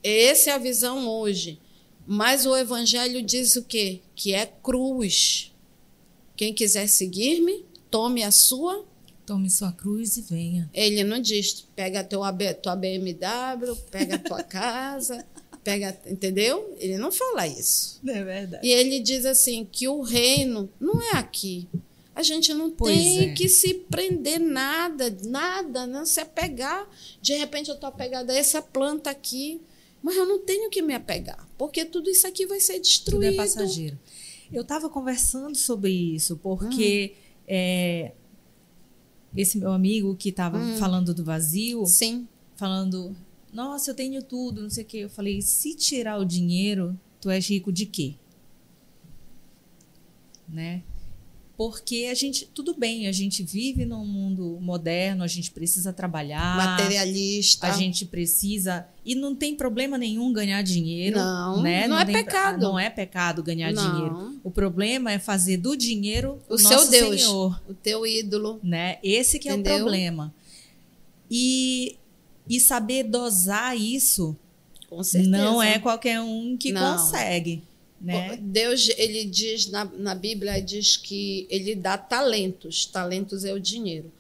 [0.03, 1.59] Essa é a visão hoje.
[2.07, 4.01] Mas o Evangelho diz o quê?
[4.15, 5.53] Que é cruz.
[6.37, 8.85] Quem quiser seguir-me, tome a sua.
[9.27, 10.71] Tome sua cruz e venha.
[10.73, 12.21] Ele não diz, pega teu,
[12.63, 15.27] tua BMW, pega a tua casa,
[15.65, 16.77] pega, entendeu?
[16.79, 18.01] Ele não fala isso.
[18.07, 18.65] É verdade.
[18.65, 21.67] E ele diz assim que o reino não é aqui.
[22.17, 23.35] A gente não pois tem é.
[23.35, 26.89] que se prender nada, nada, não se apegar.
[27.21, 29.61] De repente eu estou apegada a essa planta aqui,
[30.03, 33.33] mas eu não tenho que me apegar, porque tudo isso aqui vai ser destruído.
[33.33, 33.99] Tudo é passageiro.
[34.51, 37.45] Eu estava conversando sobre isso, porque hum.
[37.49, 38.13] é,
[39.37, 40.79] esse meu amigo que estava hum.
[40.79, 42.27] falando do vazio, Sim.
[42.57, 43.15] falando,
[43.53, 44.99] nossa, eu tenho tudo, não sei o quê.
[44.99, 48.15] Eu falei, se tirar o dinheiro, tu és rico de quê?
[50.49, 50.83] Né?
[51.57, 56.57] Porque a gente tudo bem a gente vive num mundo moderno a gente precisa trabalhar
[56.57, 61.89] materialista a gente precisa e não tem problema nenhum ganhar dinheiro não né?
[61.89, 63.83] não, não é pecado não é pecado ganhar não.
[63.83, 68.61] dinheiro o problema é fazer do dinheiro o, o seu Deus Senhor, o teu ídolo
[68.63, 69.73] né esse que Entendeu?
[69.73, 70.35] é o problema
[71.31, 71.97] e
[72.49, 74.37] e saber dosar isso.
[75.27, 76.97] Não é qualquer um que Não.
[76.97, 77.63] consegue,
[78.01, 78.37] né?
[78.41, 82.85] Deus, ele diz na, na Bíblia, diz que ele dá talentos.
[82.87, 84.13] Talentos é o dinheiro.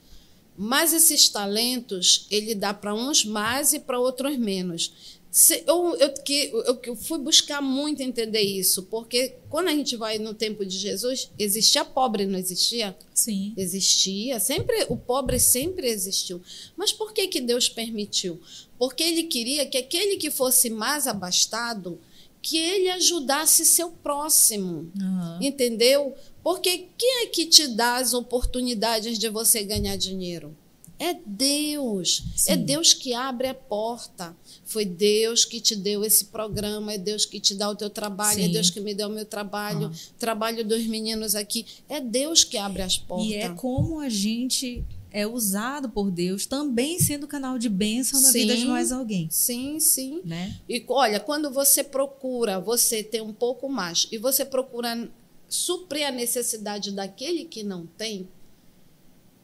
[0.57, 4.91] Mas esses talentos, ele dá para uns mais e para outros menos.
[5.31, 9.95] Se- eu, eu, que, eu, eu fui buscar muito entender isso, porque quando a gente
[9.95, 12.97] vai no tempo de Jesus, existia pobre, não existia?
[13.12, 13.53] Sim.
[13.55, 16.41] Existia, sempre o pobre sempre existiu.
[16.74, 18.41] Mas por que que Deus permitiu?
[18.79, 22.01] Porque ele queria que aquele que fosse mais abastado,
[22.47, 24.88] que ele ajudasse seu próximo.
[24.97, 25.40] Aham.
[25.42, 26.14] Entendeu?
[26.44, 30.57] Porque quem é que te dá as oportunidades de você ganhar dinheiro?
[30.97, 32.22] É Deus.
[32.36, 32.53] Sim.
[32.53, 34.34] É Deus que abre a porta.
[34.64, 38.38] Foi Deus que te deu esse programa, é Deus que te dá o teu trabalho,
[38.38, 38.53] é Sim.
[38.53, 41.66] Deus que me deu o meu trabalho, trabalho dos meninos aqui.
[41.88, 43.26] É Deus que abre as portas.
[43.26, 44.84] E é como a gente
[45.17, 48.41] é usado por Deus também sendo canal de bênção na Sim.
[48.41, 50.21] vida de mais alguém, Sim, sim.
[50.23, 50.55] né?
[50.69, 55.11] E olha, quando você procura, você ter um pouco mais e você procura
[55.49, 58.29] suprir a necessidade daquele que não tem,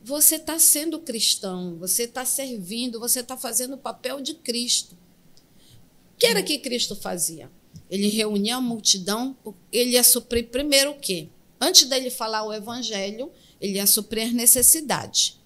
[0.05, 4.95] você está sendo cristão, você está servindo, você está fazendo o papel de Cristo.
[4.95, 7.51] O que era que Cristo fazia?
[7.89, 9.35] Ele reunia a multidão,
[9.73, 11.29] ele ia suprir primeiro o quê?
[11.59, 15.41] Antes dele falar o evangelho, ele ia suprir as necessidades.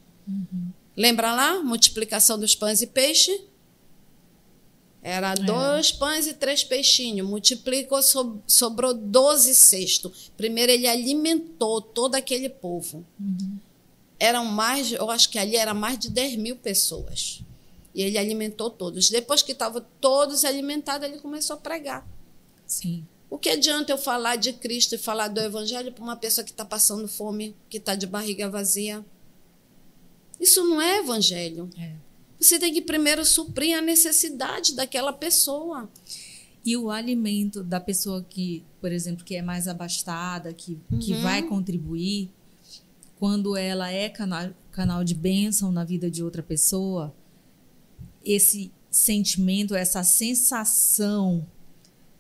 [0.96, 1.62] Lembra lá?
[1.62, 3.44] Multiplicação dos pães e peixe?
[5.02, 7.28] Era dois pães e três peixinhos.
[7.28, 10.32] Multiplicou, so- sobrou 12 cestos.
[10.36, 13.04] Primeiro ele alimentou todo aquele povo.
[14.18, 17.40] Eram mais, eu acho que ali era mais de 10 mil pessoas.
[17.94, 19.08] E ele alimentou todos.
[19.08, 22.06] Depois que estavam todos alimentados, ele começou a pregar.
[22.66, 23.06] Sim.
[23.30, 26.50] O que adianta eu falar de Cristo e falar do Evangelho para uma pessoa que
[26.50, 29.04] está passando fome, que está de barriga vazia?
[30.40, 31.68] Isso não é Evangelho.
[31.78, 31.92] É.
[32.38, 35.88] Você tem que primeiro suprir a necessidade daquela pessoa.
[36.64, 41.22] E o alimento da pessoa que, por exemplo, que é mais abastada, que, que Uhum.
[41.22, 42.28] vai contribuir,
[43.18, 47.14] quando ela é canal, canal de bênção na vida de outra pessoa,
[48.24, 51.46] esse sentimento, essa sensação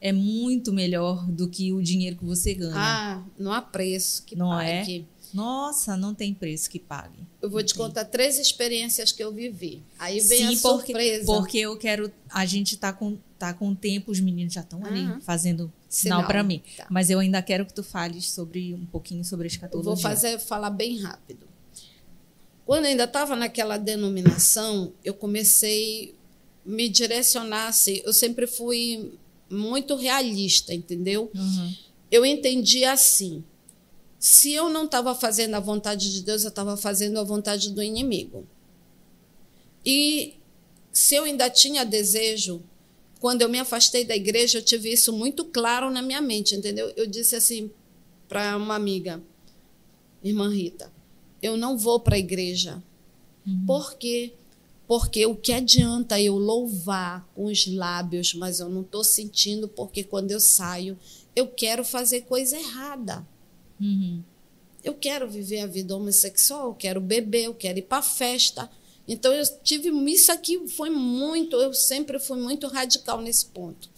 [0.00, 2.74] é muito melhor do que o dinheiro que você ganha.
[2.76, 4.84] Ah, não há preço que Não é?
[5.34, 7.18] Nossa, não tem preço que pague.
[7.42, 9.82] Eu vou te contar três experiências que eu vivi.
[9.98, 11.26] Aí vem Sim, a porque, surpresa.
[11.26, 12.12] porque eu quero.
[12.30, 15.20] A gente tá com, tá com tempo, os meninos já estão ali Aham.
[15.20, 16.62] fazendo sinal Sinal, para mim.
[16.76, 16.86] tá.
[16.90, 19.92] Mas eu ainda quero que tu fales sobre um pouquinho sobre a Eu escatologia.
[19.92, 21.46] vou fazer, falar bem rápido.
[22.64, 26.14] Quando eu ainda estava naquela denominação, eu comecei
[26.66, 27.68] a me direcionar.
[27.68, 29.12] Assim, eu sempre fui
[29.48, 31.30] muito realista, entendeu?
[31.34, 31.74] Uhum.
[32.10, 33.44] Eu entendi assim:
[34.26, 37.80] se eu não estava fazendo a vontade de Deus, eu estava fazendo a vontade do
[37.80, 38.44] inimigo.
[39.84, 40.34] E
[40.92, 42.60] se eu ainda tinha desejo,
[43.20, 46.92] quando eu me afastei da igreja, eu tive isso muito claro na minha mente, entendeu?
[46.96, 47.70] Eu disse assim
[48.26, 49.22] para uma amiga,
[50.24, 50.92] irmã Rita,
[51.40, 52.82] eu não vou para a igreja.
[53.64, 54.34] Por quê?
[54.88, 60.02] Porque o que adianta eu louvar com os lábios, mas eu não estou sentindo, porque
[60.02, 60.98] quando eu saio,
[61.36, 63.24] eu quero fazer coisa errada.
[63.80, 64.22] Uhum.
[64.82, 68.70] Eu quero viver a vida homossexual, eu quero beber, eu quero ir para festa.
[69.08, 73.88] Então eu tive isso aqui foi muito, eu sempre fui muito radical nesse ponto.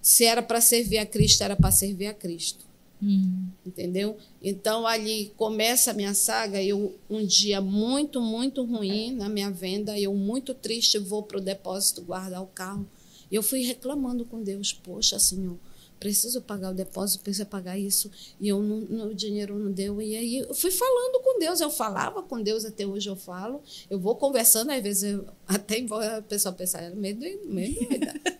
[0.00, 2.66] Se era para servir a Cristo, era para servir a Cristo
[3.00, 3.48] Uhum.
[3.64, 4.16] entendeu?
[4.42, 6.62] Então ali começa a minha saga.
[6.62, 11.40] Eu um dia muito muito ruim na minha venda, eu muito triste vou para o
[11.40, 12.86] depósito guardar o carro.
[13.30, 15.58] E eu fui reclamando com Deus, poxa Senhor,
[15.98, 20.00] preciso pagar o depósito, preciso pagar isso e eu não, o dinheiro não deu.
[20.00, 23.62] E aí eu fui falando com Deus, eu falava com Deus até hoje eu falo.
[23.88, 27.40] Eu vou conversando às vezes eu, até embora a pessoa pensar "É meio doida,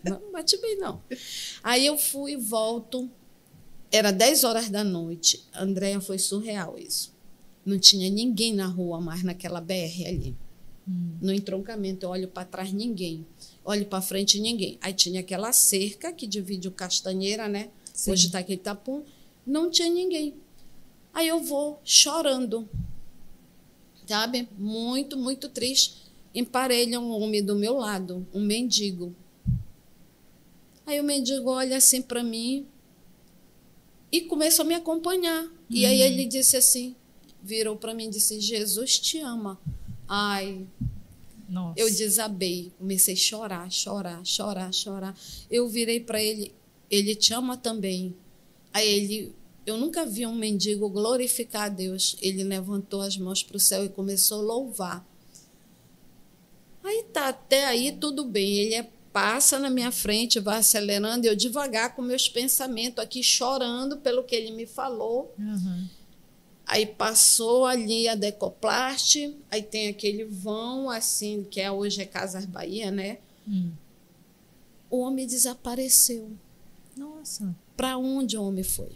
[0.03, 1.01] não bate bem não.
[1.63, 3.09] Aí eu fui e volto
[3.91, 5.45] era 10 horas da noite.
[5.53, 7.15] Andréia foi surreal isso.
[7.65, 10.35] Não tinha ninguém na rua mais naquela BR ali.
[11.21, 13.25] No entroncamento, eu olho para trás, ninguém.
[13.67, 14.77] Olho para frente, ninguém.
[14.79, 17.69] Aí tinha aquela cerca que divide o Castanheira, né?
[17.93, 18.13] Sim.
[18.13, 19.03] Hoje está aquele tapum.
[19.45, 20.35] Não tinha ninguém.
[21.13, 22.65] Aí eu vou chorando.
[24.07, 24.47] Sabe?
[24.57, 25.97] Muito, muito triste.
[26.33, 29.13] Emparelha um homem do meu lado, um mendigo.
[30.85, 32.65] Aí o mendigo olha assim para mim
[34.09, 35.45] e começou a me acompanhar.
[35.69, 36.95] E aí ele disse assim,
[37.43, 39.59] virou para mim e disse: Jesus te ama.
[40.07, 40.65] Ai,
[41.47, 41.79] Nossa.
[41.79, 45.17] eu desabei, comecei a chorar, chorar, chorar, chorar.
[45.49, 46.53] Eu virei para ele,
[46.89, 48.15] ele te ama também.
[48.73, 49.35] Aí ele,
[49.65, 52.17] eu nunca vi um mendigo glorificar a Deus.
[52.21, 55.07] Ele levantou as mãos para o céu e começou a louvar.
[56.83, 58.57] Aí tá, até aí tudo bem.
[58.57, 63.23] Ele é passa na minha frente, vai acelerando, e eu devagar com meus pensamentos aqui,
[63.23, 65.33] chorando pelo que ele me falou.
[65.39, 65.87] Uhum.
[66.67, 72.45] Aí passou ali a decoplaste, aí tem aquele vão, assim, que é hoje é Casas
[72.45, 73.19] Bahia, né?
[73.47, 73.71] Hum.
[74.89, 76.29] O homem desapareceu.
[76.97, 77.55] Nossa.
[77.77, 78.91] Para onde o homem foi?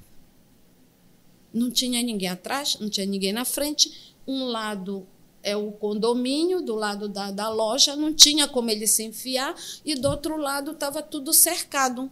[1.54, 4.14] Não tinha ninguém atrás, não tinha ninguém na frente.
[4.28, 5.08] Um lado
[5.42, 9.56] é o condomínio, do lado da, da loja, não tinha como ele se enfiar,
[9.86, 12.12] e do outro lado estava tudo cercado.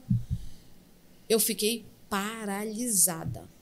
[1.28, 3.59] Eu fiquei paralisada.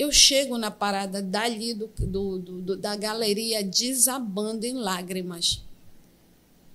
[0.00, 5.62] Eu chego na parada dali do, do, do da galeria desabando em lágrimas.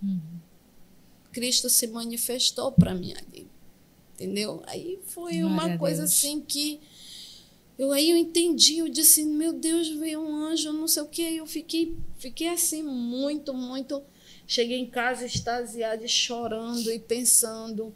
[0.03, 0.39] Uhum.
[1.31, 3.47] Cristo se manifestou para mim ali.
[4.13, 4.61] Entendeu?
[4.67, 6.79] Aí foi Glória uma coisa assim que
[7.79, 11.33] eu aí eu entendi, eu disse, meu Deus, veio um anjo, não sei o quê.
[11.35, 14.03] Eu fiquei, fiquei assim muito, muito.
[14.45, 17.91] Cheguei em casa extasiada, chorando e pensando.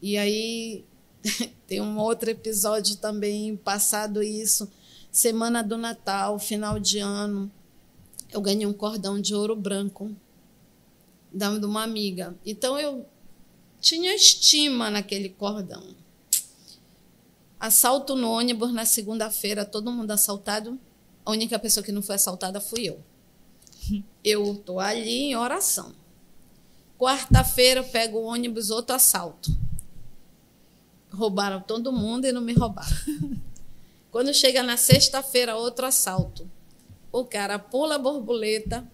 [0.00, 0.82] E aí
[1.66, 4.70] tem um outro episódio também passado isso,
[5.10, 7.50] semana do Natal, final de ano.
[8.30, 10.14] Eu ganhei um cordão de ouro branco
[11.32, 12.34] da- de uma amiga.
[12.44, 13.06] Então eu
[13.80, 15.82] tinha estima naquele cordão.
[17.58, 20.78] Assalto no ônibus na segunda-feira, todo mundo assaltado.
[21.24, 23.00] A única pessoa que não foi assaltada fui eu.
[24.22, 25.94] Eu tô ali em oração.
[26.98, 29.56] Quarta-feira eu pego o ônibus, outro assalto.
[31.12, 32.96] Roubaram todo mundo e não me roubaram.
[34.10, 36.50] Quando chega na sexta-feira, outro assalto.
[37.12, 38.86] O cara pula a borboleta,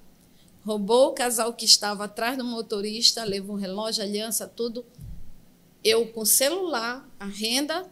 [0.64, 4.84] roubou o casal que estava atrás do motorista, levou relógio, aliança, tudo.
[5.82, 7.88] Eu com celular, a renda,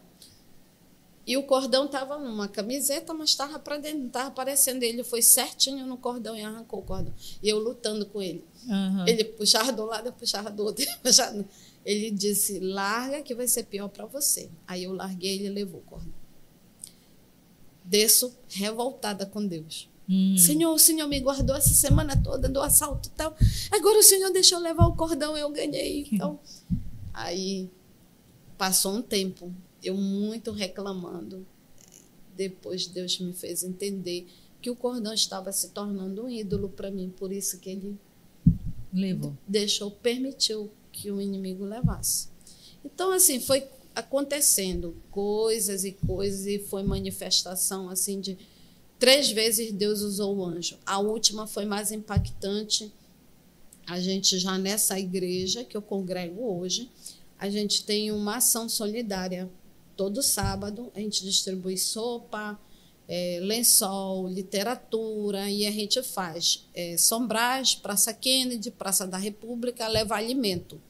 [1.27, 4.83] e o cordão estava numa camiseta, mas estava para dentro, não estava aparecendo.
[4.83, 7.13] Ele foi certinho no cordão e arrancou o cordão.
[7.43, 8.45] E eu lutando com ele.
[8.67, 9.07] Uhum.
[9.07, 10.85] Ele puxava do lado, eu puxava do outro.
[11.03, 11.45] puxava-
[11.85, 14.51] Ele disse: larga que vai ser pior para você.
[14.67, 16.13] Aí eu larguei ele levou o cordão.
[17.85, 19.89] Desço revoltada com Deus.
[20.09, 20.37] Hum.
[20.37, 23.35] Senhor, o Senhor me guardou essa semana toda do assalto e tal.
[23.71, 26.09] Agora o Senhor deixou levar o cordão, eu ganhei.
[26.13, 26.39] Então,
[27.15, 27.71] aí
[28.59, 31.47] passou um tempo, eu muito reclamando.
[32.37, 34.27] Depois Deus me fez entender
[34.61, 37.99] que o cordão estava se tornando um ídolo para mim, por isso que ele
[38.93, 39.37] Levou.
[39.47, 40.71] deixou, permitiu
[41.01, 42.29] que o inimigo levasse.
[42.85, 48.37] Então, assim, foi acontecendo coisas e coisas, e foi manifestação, assim, de
[48.99, 50.77] três vezes Deus usou o anjo.
[50.85, 52.93] A última foi mais impactante.
[53.87, 56.91] A gente já nessa igreja que eu congrego hoje,
[57.39, 59.51] a gente tem uma ação solidária.
[59.97, 62.59] Todo sábado a gente distribui sopa,
[63.09, 70.15] eh, lençol, literatura e a gente faz eh, Sombras, Praça Kennedy, Praça da República, leva
[70.15, 70.81] alimento.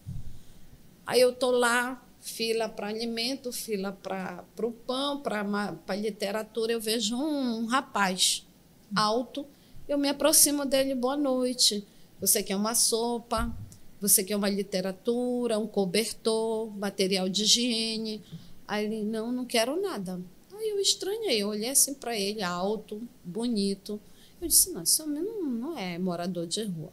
[1.11, 6.73] Aí eu tô lá, fila para alimento, fila para o pão, para literatura.
[6.73, 8.47] Eu vejo um, um rapaz
[8.95, 9.45] alto,
[9.89, 11.85] eu me aproximo dele, boa noite.
[12.21, 13.53] Você quer uma sopa?
[14.01, 18.23] Você quer uma literatura, um cobertor, material de higiene?
[18.69, 20.21] Aí ele, não, não quero nada.
[20.55, 24.01] Aí eu estranhei, eu olhei assim para ele, alto, bonito.
[24.41, 26.93] Eu disse, não, esse homem não, não é morador de rua.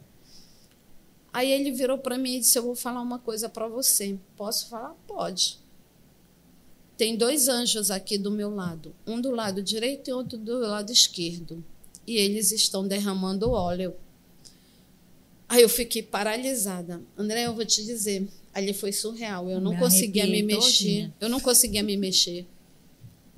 [1.38, 4.18] Aí ele virou para mim e disse: Eu vou falar uma coisa para você.
[4.36, 4.92] Posso falar?
[5.06, 5.60] Pode.
[6.96, 10.90] Tem dois anjos aqui do meu lado, um do lado direito e outro do lado
[10.90, 11.64] esquerdo.
[12.04, 13.94] E eles estão derramando óleo.
[15.48, 17.00] Aí eu fiquei paralisada.
[17.16, 19.48] André, eu vou te dizer, ali foi surreal.
[19.48, 21.12] Eu não Me conseguia me mexer.
[21.20, 22.46] Eu não conseguia me mexer.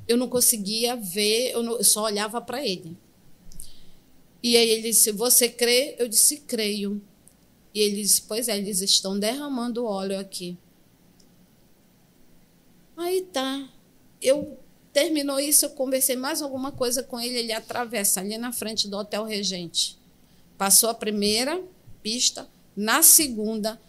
[0.09, 2.97] Eu não conseguia ver, eu, não- eu só olhava para ele.
[4.43, 5.97] E aí ele disse: Você crê?
[5.99, 7.03] Eu disse: Creio.
[7.75, 10.57] E ele disse: Pois é, eles estão derramando óleo aqui.
[12.97, 13.69] Aí tá.
[14.21, 14.59] Eu
[14.93, 17.39] terminou isso, eu conversei mais alguma coisa com ele.
[17.39, 19.99] Ele atravessa ali na frente do Hotel Regente.
[20.59, 21.63] Passou a primeira
[22.03, 23.81] pista, na segunda,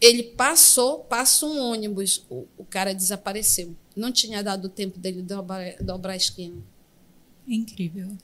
[0.00, 3.74] ele passou, passa um ônibus, o, o cara desapareceu.
[3.94, 6.62] Não tinha dado tempo dele dobrar, dobrar a esquina.
[7.46, 8.16] Incrível.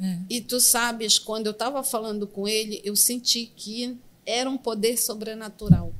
[0.00, 0.18] É.
[0.30, 3.96] E tu sabes, quando eu estava falando com ele, eu senti que
[4.28, 5.94] era um poder sobrenatural.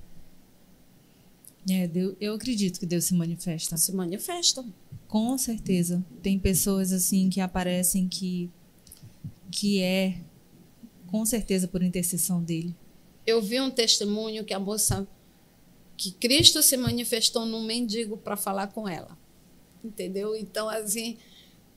[1.69, 3.77] É, Deus- eu acredito que Deus se manifesta.
[3.77, 4.65] Se manifesta.
[5.07, 6.05] Com certeza.
[6.23, 8.51] Tem pessoas assim que aparecem que
[9.51, 10.21] que é
[11.07, 12.77] com certeza por intercessão dele.
[13.27, 15.09] Eu vi um testemunho que a moça
[15.97, 19.17] que Cristo se manifestou num mendigo para falar com ela.
[19.83, 20.37] Entendeu?
[20.37, 21.17] Então assim,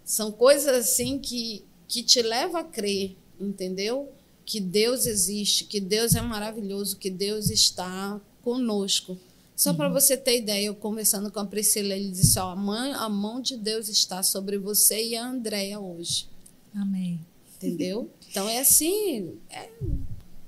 [0.04, 4.10] são coisas assim que que te leva a crer, entendeu?
[4.46, 9.18] Que Deus existe, que Deus é maravilhoso, que Deus está conosco.
[9.56, 12.94] Só para você ter ideia, eu conversando com a Priscila, ele disse: ó, a, mãe,
[12.94, 16.28] a mão de Deus está sobre você e a Andréia hoje.
[16.76, 17.20] Amém.
[17.56, 18.10] Entendeu?
[18.30, 19.38] Então é assim.
[19.50, 19.70] é-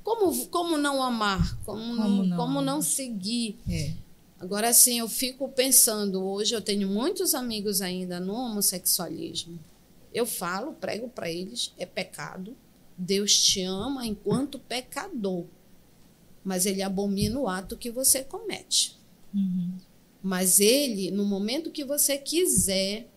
[0.04, 1.58] como, como não amar?
[1.64, 3.58] Como, Como não, como não seguir?
[3.70, 3.94] É.
[4.40, 9.58] Agora, assim, eu fico pensando, hoje eu tenho muitos amigos ainda no homossexualismo.
[10.14, 12.56] Eu falo, prego para eles, é pecado.
[12.98, 15.46] Deus te ama enquanto pecador.
[16.44, 18.98] Mas ele abomina o ato que você comete.
[19.34, 19.72] Uhum.
[20.22, 23.10] Mas ele, no momento que você quiser,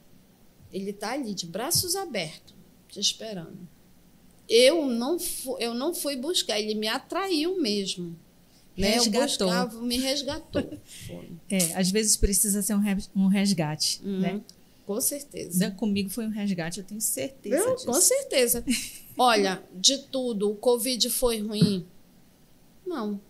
[0.72, 2.54] ele está ali de braços abertos,
[2.88, 3.58] te esperando.
[4.48, 8.16] Eu não, fu- eu não fui buscar, ele me atraiu mesmo.
[8.76, 8.90] Né?
[8.98, 9.46] Eu Resgatou.
[9.48, 10.62] buscava, me resgatou.
[11.48, 14.40] É, às vezes precisa ser um, res- um resgate, Uhum, né?
[14.86, 15.58] Com certeza.
[15.58, 17.86] Né, Comigo foi um resgate, eu tenho certeza Eu, disso.
[17.86, 18.64] com certeza.
[19.18, 21.84] Olha, de tudo, o Covid foi ruim?
[22.86, 23.20] Não.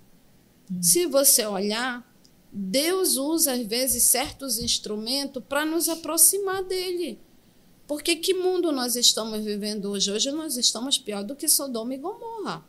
[0.82, 2.06] Se você olhar,
[2.52, 7.18] Deus usa, às vezes, certos instrumentos para nos aproximar dele.
[7.86, 10.10] Porque que mundo nós estamos vivendo hoje?
[10.10, 12.64] Hoje nós estamos pior do que Sodoma e Gomorra.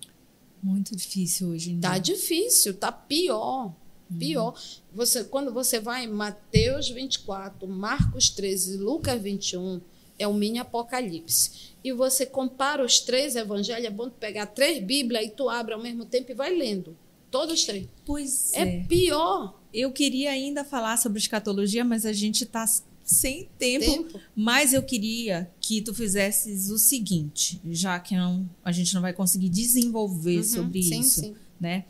[0.62, 3.74] Muito difícil hoje em Tá difícil, tá pior.
[4.18, 4.54] Pior.
[4.94, 9.82] Você, quando você vai em Mateus 24, Marcos 13, Lucas 21,
[10.20, 11.74] é o mini apocalipse.
[11.84, 15.82] E você compara os três evangelhos, é bom pegar três Bíblias e tu abre ao
[15.82, 16.96] mesmo tempo e vai lendo.
[17.30, 17.88] Todos três.
[18.06, 18.84] Pois É, é.
[18.86, 22.66] pior Eu queria ainda falar sobre escatologia, mas a gente está
[23.04, 23.86] sem tempo.
[23.86, 24.20] tempo.
[24.36, 29.14] Mas eu queria que tu fizesses o seguinte, já que não- a gente não vai
[29.14, 31.36] conseguir desenvolver Uhum, sobre sim, isso, sim.
[31.60, 31.86] né?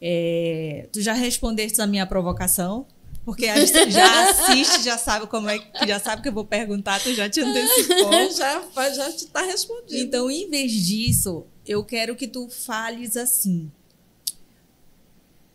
[0.00, 2.86] É, tu já respondeste a minha provocação?
[3.28, 6.46] Porque a gente já assiste, já sabe como é que já sabe que eu vou
[6.46, 8.10] perguntar, tu já te antecipou.
[8.32, 10.00] já, já te está respondido.
[10.00, 13.70] Então, em vez disso, eu quero que tu fales assim.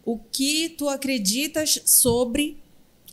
[0.06, 2.62] O que tu acreditas sobre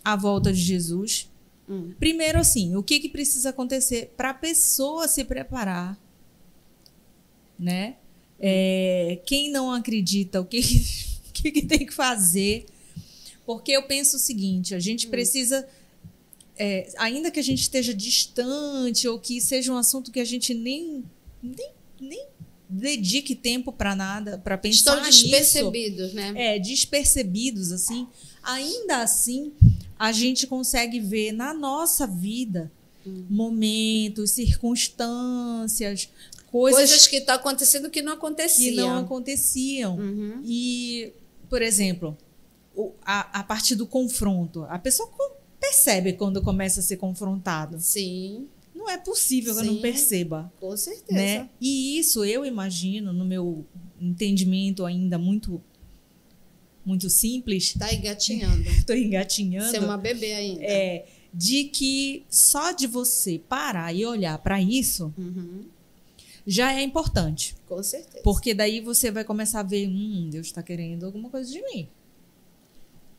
[0.05, 1.31] a volta de Jesus?
[1.67, 1.95] Hum.
[1.99, 5.99] Primeiro, assim, o que, que precisa acontecer para a pessoa se preparar,
[7.59, 7.97] né?
[8.39, 11.10] É, quem não acredita, o que, que,
[11.43, 12.67] que, que tem que fazer?
[13.47, 15.67] Porque eu penso o seguinte: a gente precisa,
[16.57, 20.55] é, ainda que a gente esteja distante ou que seja um assunto que a gente
[20.55, 21.05] nem,
[21.43, 21.71] nem,
[22.01, 22.27] nem
[22.69, 26.33] dedique tempo para nada, para pensar Estão nisso despercebidos, né?
[26.37, 28.07] é, despercebidos, assim,
[28.43, 29.53] ainda assim,
[29.99, 32.71] a gente consegue ver na nossa vida
[33.29, 36.09] momentos, circunstâncias,
[36.51, 38.71] coisas, Coisas que estão acontecendo que não aconteciam.
[38.71, 39.97] que não aconteciam.
[39.97, 40.43] Uhum.
[40.45, 41.13] E,
[41.51, 42.17] por exemplo,
[42.75, 47.79] o- a, a partir do confronto, a pessoa co- percebe quando começa a ser confrontada.
[47.79, 49.83] Sim, Não é possível que eu não Sim.
[49.83, 50.51] perceba.
[50.59, 51.13] com certeza.
[51.13, 51.51] Né?
[51.61, 53.67] E isso eu imagino, no meu
[54.01, 55.61] entendimento ainda muito,
[56.87, 58.63] muito simples, Tá engatinhando.
[58.71, 59.69] estou engatinhando.
[59.71, 60.63] Você é uma bebê ainda.
[60.65, 65.65] é, de que só de você parar e olhar para isso Uhum,
[66.51, 67.55] já é importante.
[67.69, 68.23] com certeza.
[68.25, 71.89] Porque daí você vai começar a ver, hum, Deus está querendo alguma coisa de mim.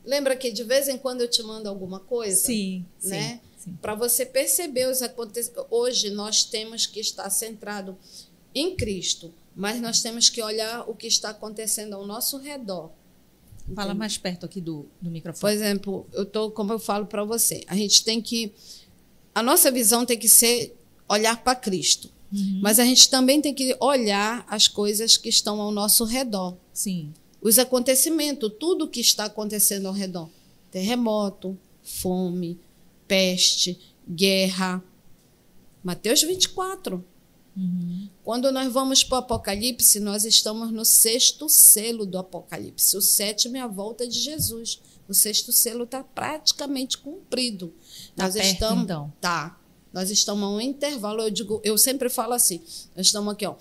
[0.04, 2.36] Lembra que de vez em quando eu te mando alguma coisa?
[2.36, 3.40] Sim, né?
[3.80, 5.64] Para você perceber os acontecimentos.
[5.70, 7.96] Hoje nós temos que estar centrado
[8.54, 12.90] em Cristo, mas nós temos que olhar o que está acontecendo ao nosso redor.
[13.74, 15.54] Fala mais perto aqui do, do Por microfone.
[15.54, 18.52] exemplo, eu tô, como eu falo para você, a gente tem que
[19.34, 20.76] a nossa visão tem que ser
[21.08, 22.60] olhar para Cristo, Uhum.
[22.62, 26.56] mas a gente também tem que olhar as coisas que estão ao nosso redor.
[26.72, 27.12] Sim.
[27.42, 30.30] os acontecimentos, tudo que está acontecendo ao redor.
[30.70, 32.58] Terremoto, fome,
[33.06, 33.78] peste,
[34.08, 34.82] guerra.
[35.82, 37.04] Mateus 24.
[37.56, 38.08] Uhum.
[38.24, 42.96] Quando nós vamos para o Apocalipse, nós estamos no sexto selo do Apocalipse.
[42.96, 44.80] O sétimo é a volta de Jesus.
[45.08, 47.74] O sexto selo está praticamente cumprido.
[48.16, 49.12] Tá nós perto, estamos, então.
[49.20, 49.58] Tá.
[49.92, 51.22] Nós estamos a um intervalo.
[51.22, 52.60] Eu digo, eu sempre falo assim.
[52.96, 53.56] Nós estamos aqui, ó,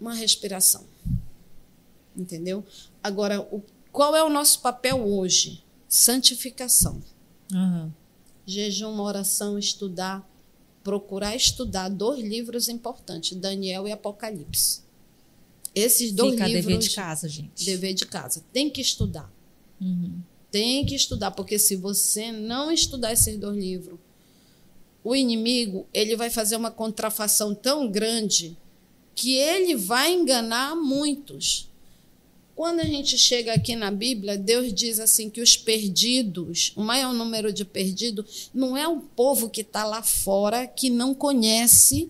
[0.00, 0.84] uma respiração.
[2.16, 2.64] Entendeu?
[3.02, 3.62] Agora, o,
[3.92, 5.62] qual é o nosso papel hoje?
[5.88, 7.02] Santificação.
[7.52, 7.92] Aham.
[8.44, 10.28] Jejum, oração, estudar,
[10.82, 14.82] procurar estudar dois livros importantes, Daniel e Apocalipse.
[15.74, 16.64] Esses dois Fica livros.
[16.66, 17.64] dever de casa, gente.
[17.64, 18.42] Dever de casa.
[18.52, 19.30] Tem que estudar.
[19.80, 20.20] Uhum.
[20.50, 23.98] Tem que estudar, porque se você não estudar esses dois livros,
[25.06, 28.56] o inimigo ele vai fazer uma contrafação tão grande
[29.14, 31.70] que ele vai enganar muitos.
[32.56, 37.14] Quando a gente chega aqui na Bíblia, Deus diz assim que os perdidos, o maior
[37.14, 42.08] número de perdidos, não é o povo que está lá fora que não conhece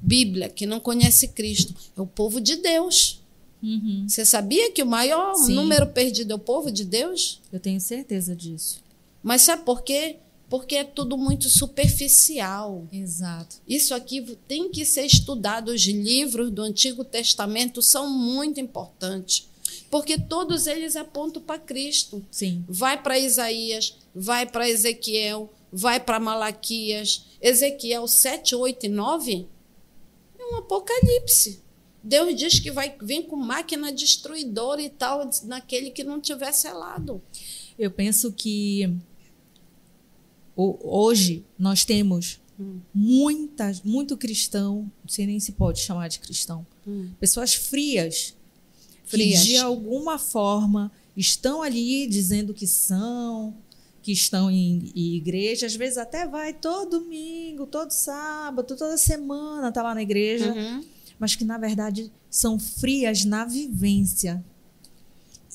[0.00, 3.20] Bíblia, que não conhece Cristo, é o povo de Deus.
[3.62, 4.06] Uhum.
[4.08, 5.52] Você sabia que o maior Sim.
[5.52, 7.42] número perdido é o povo de Deus?
[7.52, 8.80] Eu tenho certeza disso.
[9.22, 10.16] Mas sabe por quê?
[10.48, 12.86] Porque é tudo muito superficial.
[12.92, 13.56] Exato.
[13.68, 15.70] Isso aqui tem que ser estudado.
[15.70, 19.48] Os livros do Antigo Testamento são muito importantes,
[19.90, 22.24] porque todos eles apontam para Cristo.
[22.30, 22.64] Sim.
[22.66, 27.26] Vai para Isaías, vai para Ezequiel, vai para Malaquias.
[27.40, 29.46] Ezequiel 7, 8 e 9
[30.38, 31.62] é um apocalipse.
[32.02, 37.20] Deus diz que vai vir com máquina destruidora e tal, naquele que não tiver selado.
[37.78, 38.96] Eu penso que
[40.62, 42.80] hoje nós temos Hum.
[42.92, 46.66] muitas, muito cristão, não sei nem se pode chamar de cristão,
[47.20, 48.34] pessoas frias,
[49.04, 49.42] Frias.
[49.42, 53.54] que de alguma forma estão ali dizendo que são,
[54.02, 59.70] que estão em, em igreja, às vezes até vai todo domingo, todo sábado, toda semana
[59.70, 60.84] tá lá na igreja, Uhum.
[61.16, 64.44] mas que na verdade são frias na vivência.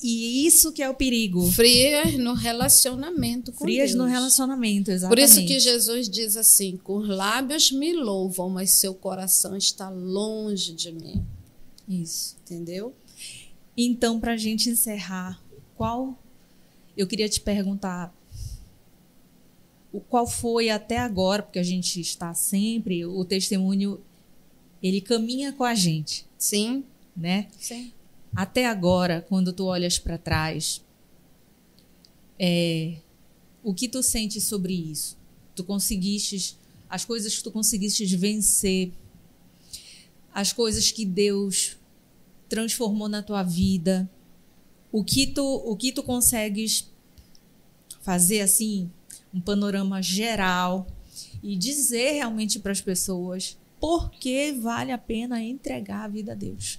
[0.06, 1.50] E isso que é o perigo.
[1.50, 4.04] Frias no relacionamento com Frias Deus.
[4.04, 5.24] no relacionamento, Por exatamente.
[5.24, 10.74] isso que Jesus diz assim: com os lábios me louvam, mas seu coração está longe
[10.74, 11.24] de mim.
[11.88, 12.36] Isso.
[12.44, 12.94] Entendeu?
[13.74, 15.42] Então, para a gente encerrar,
[15.74, 16.18] qual
[16.94, 18.14] eu queria te perguntar
[19.90, 23.98] o qual foi até agora, porque a gente está sempre o testemunho
[24.82, 26.84] ele caminha com a gente, Sim,
[27.16, 27.48] né?
[27.58, 27.90] sim.
[28.34, 30.82] Até agora, quando tu olhas para trás,
[32.38, 32.96] é,
[33.62, 35.16] o que tu sentes sobre isso?
[35.54, 36.58] Tu conseguiste
[36.88, 38.92] as coisas que tu conseguiste vencer,
[40.32, 41.76] as coisas que Deus
[42.48, 44.10] transformou na tua vida,
[44.90, 46.90] o que tu, o que tu consegues
[48.00, 48.90] fazer assim
[49.32, 50.86] um panorama geral
[51.42, 56.34] e dizer realmente para as pessoas por que vale a pena entregar a vida a
[56.34, 56.78] Deus.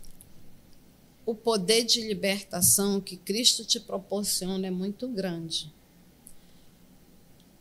[1.26, 5.74] O poder de libertação que Cristo te proporciona é muito grande.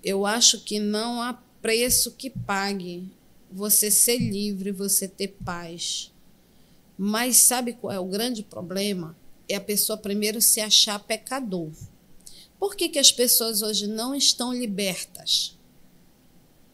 [0.02, 1.32] Eu acho que não há
[1.62, 3.10] preço que pague
[3.50, 6.12] você ser livre, você ter paz.
[6.98, 9.16] Mas sabe qual é o grande problema?
[9.48, 11.70] É a pessoa primeiro se achar pecador.
[12.58, 15.56] Por que, que as pessoas hoje não estão libertas?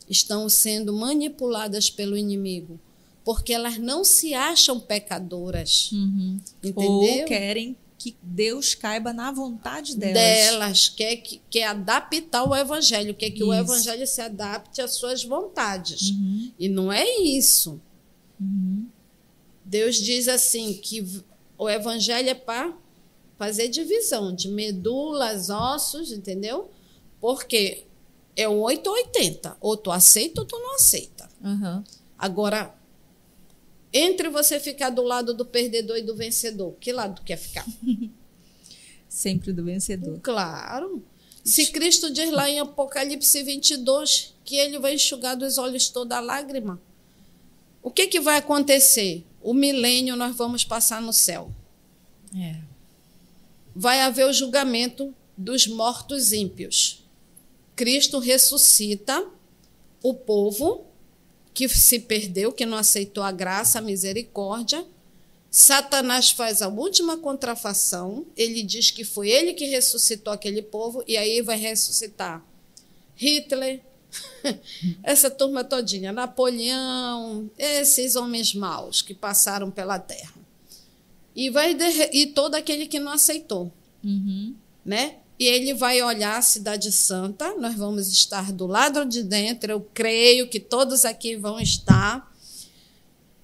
[0.09, 2.81] Estão sendo manipuladas pelo inimigo.
[3.25, 5.91] Porque elas não se acham pecadoras.
[6.63, 6.91] Entendeu?
[6.91, 10.15] Ou querem que Deus caiba na vontade delas.
[10.15, 13.61] delas, quer, que- quer adaptar o evangelho, quer que o Isso.
[13.63, 16.09] evangelho se adapte às suas vontades.
[16.11, 17.79] Uhum, E não é isso.
[18.41, 18.87] uhum.
[19.65, 21.07] Deus diz assim que
[21.59, 22.73] o evangelho é para
[23.39, 26.71] fazer divisão de medulas, ossos, entendeu?
[27.21, 27.85] Porque
[28.35, 29.57] é um 8 ou 80.
[29.61, 31.29] Ou tu aceita ou tu não aceita.
[31.45, 31.85] Aham.
[32.19, 32.75] Agora,
[33.93, 37.67] entre você ficar do lado do perdedor e do vencedor, que lado quer ficar?
[39.09, 40.21] Sempre do vencedor.
[40.21, 41.03] Claro.
[41.45, 46.21] Se Cristo diz lá em Apocalipse 22 que ele vai enxugar dos olhos toda a
[46.21, 46.81] lágrima,
[47.83, 49.25] o que, que vai acontecer?
[49.43, 51.51] O milênio nós vamos passar no céu.
[52.37, 52.61] É.
[53.75, 57.03] Vai haver o julgamento dos mortos ímpios.
[57.75, 59.27] Cristo ressuscita
[60.03, 60.90] o povo
[61.61, 64.87] que se perdeu, que não aceitou a graça, a misericórdia.
[65.51, 68.25] Satanás faz a última contrafação.
[68.35, 72.43] Ele diz que foi ele que ressuscitou aquele povo e aí vai ressuscitar
[73.15, 73.83] Hitler,
[75.03, 80.35] essa turma todinha, Napoleão, esses homens maus que passaram pela terra.
[81.37, 81.77] E vai
[82.11, 83.71] e todo aquele que não aceitou
[84.03, 84.55] Uhum.
[84.83, 85.17] né?
[85.41, 89.81] E ele vai olhar a Cidade Santa, nós vamos estar do lado de dentro, eu
[89.95, 92.31] creio que todos aqui vão estar.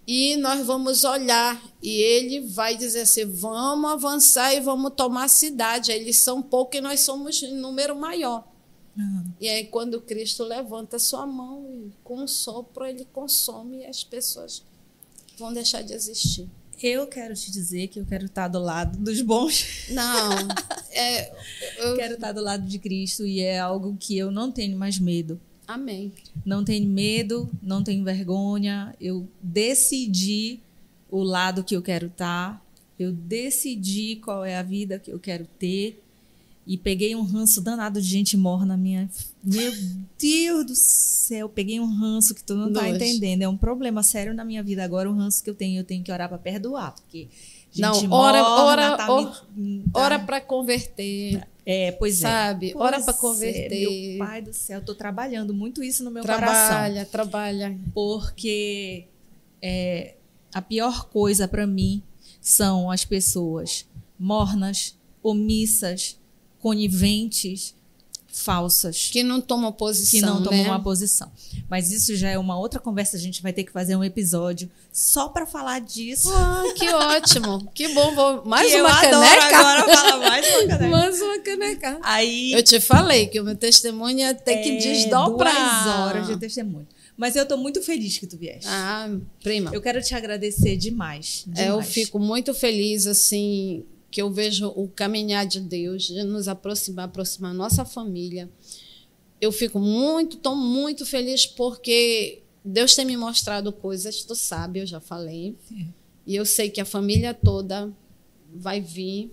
[0.06, 5.28] E nós vamos olhar, e ele vai dizer assim: vamos avançar e vamos tomar a
[5.28, 5.90] cidade.
[5.90, 8.46] Eles são poucos e nós somos em número maior.
[8.96, 9.34] Aham.
[9.40, 14.04] E aí, quando Cristo levanta sua mão e com um sopro, ele consome e as
[14.04, 14.62] pessoas
[15.38, 16.46] vão deixar de existir.
[16.82, 19.86] Eu quero te dizer que eu quero estar do lado dos bons.
[19.90, 20.30] Não,
[20.92, 21.30] é,
[21.78, 24.76] Eu eu, quero estar do lado de Cristo e é algo que eu não tenho
[24.76, 25.40] mais medo.
[25.66, 26.12] amém.
[26.44, 28.94] Não tenho medo, não tenho vergonha.
[29.00, 30.60] Eu decidi
[31.10, 32.64] o lado que eu quero estar.
[32.98, 36.02] Eu decidi qual é a vida que eu quero ter.
[36.66, 39.08] E peguei um ranço danado de gente morna na minha.
[39.44, 39.72] Meu
[40.18, 42.96] Deus do céu, peguei um ranço que tu não tá Nojo.
[42.96, 43.42] entendendo.
[43.42, 45.08] É um problema sério na minha vida agora.
[45.08, 46.92] O ranço que eu tenho, eu tenho que orar para perdoar.
[46.96, 47.28] Porque
[47.70, 49.44] gente Não, ora- morna ora- tá ora- tá-
[49.94, 51.46] Ora para converter.
[51.64, 52.22] É, pois é.
[52.28, 52.72] Sabe?
[52.76, 53.88] Ora pra é, converter.
[54.18, 56.46] meu pai do céu, eu tô trabalhando muito isso no meu coração.
[56.68, 57.78] Trabalha, trabalha.
[57.94, 59.04] Porque
[59.62, 60.14] é,
[60.52, 62.02] a pior coisa para mim
[62.40, 63.86] são as pessoas
[64.18, 66.18] mornas, omissas,
[66.60, 67.74] coniventes,
[68.36, 69.08] falsas.
[69.10, 70.20] Que não tomam posição.
[70.20, 70.68] Que não tomam né?
[70.68, 71.30] uma posição.
[71.68, 73.16] Mas isso já é uma outra conversa.
[73.16, 76.30] A gente vai ter que fazer um episódio só para falar disso.
[76.32, 77.70] Ah, que ótimo.
[77.74, 78.14] Que bom.
[78.14, 78.44] Vou...
[78.44, 79.58] Mais Que uma caneca.
[79.58, 80.88] Agora falar mais uma caneca.
[80.88, 81.98] Mais uma caneca.
[82.02, 82.52] Aí.
[82.52, 85.84] Eu te falei que o meu testemunho ia ter que é, desdobrar.
[85.84, 86.86] Duas horas de testemunho.
[87.16, 88.66] Mas eu tô muito feliz que tu vieste.
[88.68, 89.10] Ah,
[89.42, 89.70] prima.
[89.72, 91.44] Eu quero te agradecer demais.
[91.46, 91.66] demais.
[91.66, 93.84] É, eu fico muito feliz, assim,
[94.16, 98.50] que eu vejo o caminhar de Deus, de nos aproximar, aproximar a nossa família.
[99.38, 104.86] Eu fico muito, estou muito feliz porque Deus tem me mostrado coisas, tu sabe, eu
[104.86, 105.54] já falei.
[105.68, 105.92] Sim.
[106.26, 107.92] E eu sei que a família toda
[108.54, 109.30] vai vir.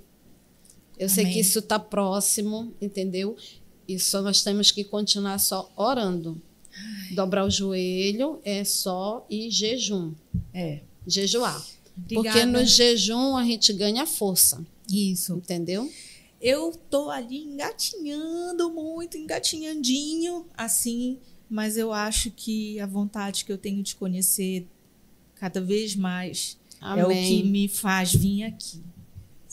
[1.00, 1.34] Eu sei Amém.
[1.36, 3.38] que isso está próximo, entendeu?
[3.88, 6.42] E só nós temos que continuar só orando.
[7.16, 10.14] Dobrar o joelho é só e jejum.
[10.54, 10.82] É.
[11.08, 11.66] Jejuar.
[11.96, 12.46] Porque Obrigada.
[12.48, 15.36] no jejum a gente ganha força, Isso.
[15.36, 15.90] entendeu?
[16.42, 21.18] Eu tô ali engatinhando muito, engatinhandinho, assim,
[21.50, 24.68] mas eu acho que a vontade que eu tenho de conhecer
[25.36, 27.46] cada vez mais é o que Amém.
[27.46, 28.82] me faz vir aqui.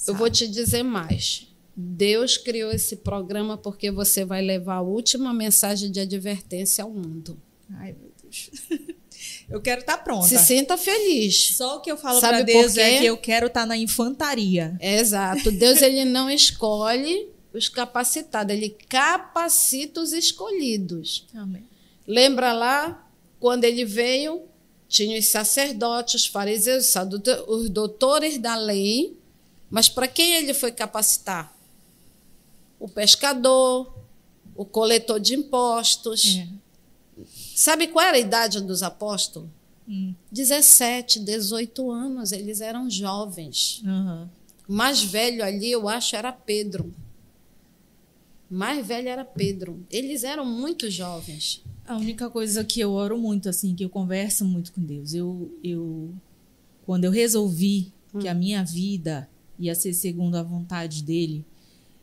[0.06, 0.38] Eu vou sabe?
[0.38, 1.46] te dizer mais.
[1.76, 7.40] Deus criou esse programa porque você vai levar a última mensagem de advertência ao mundo.
[7.70, 8.50] Ai, meu Deus.
[9.50, 10.28] Eu quero estar pronta.
[10.28, 11.56] Se sinta feliz.
[11.56, 14.76] Só o que eu falo pra Deus é que eu quero estar na infantaria.
[14.78, 15.50] É exato.
[15.50, 21.26] Deus ele não escolhe os capacitados, ele capacita os escolhidos.
[21.34, 21.64] Amém.
[22.06, 23.08] Lembra lá
[23.40, 24.42] quando ele veio,
[24.88, 26.94] tinha os sacerdotes, os fariseus,
[27.48, 29.16] os doutores da lei,
[29.68, 31.52] mas para quem ele foi capacitar?
[32.78, 33.92] O pescador,
[34.54, 36.36] o coletor de impostos.
[36.36, 36.59] É.
[37.60, 39.50] Sabe qual era a idade dos apóstolos?
[39.86, 40.14] Hum.
[40.32, 43.82] 17, 18 anos, eles eram jovens.
[44.66, 46.94] O mais velho ali, eu acho, era Pedro.
[48.50, 49.84] Mais velho era Pedro.
[49.90, 51.62] Eles eram muito jovens.
[51.86, 55.54] A única coisa que eu oro muito, assim, que eu converso muito com Deus, eu,
[55.62, 56.14] eu
[56.86, 58.30] quando eu resolvi que Hum.
[58.30, 59.28] a minha vida
[59.58, 61.44] ia ser segundo a vontade dele,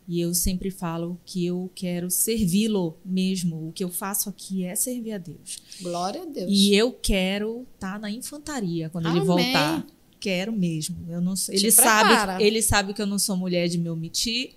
[0.07, 3.67] e eu sempre falo que eu quero servi-lo mesmo.
[3.67, 5.57] O que eu faço aqui é servir a Deus.
[5.81, 6.49] Glória a Deus.
[6.49, 9.25] E eu quero estar na infantaria quando ele Amém.
[9.25, 9.85] voltar.
[10.17, 11.05] Quero mesmo.
[11.09, 12.31] Eu não sou, ele prepara.
[12.31, 14.53] sabe, ele sabe que eu não sou mulher de me omitir.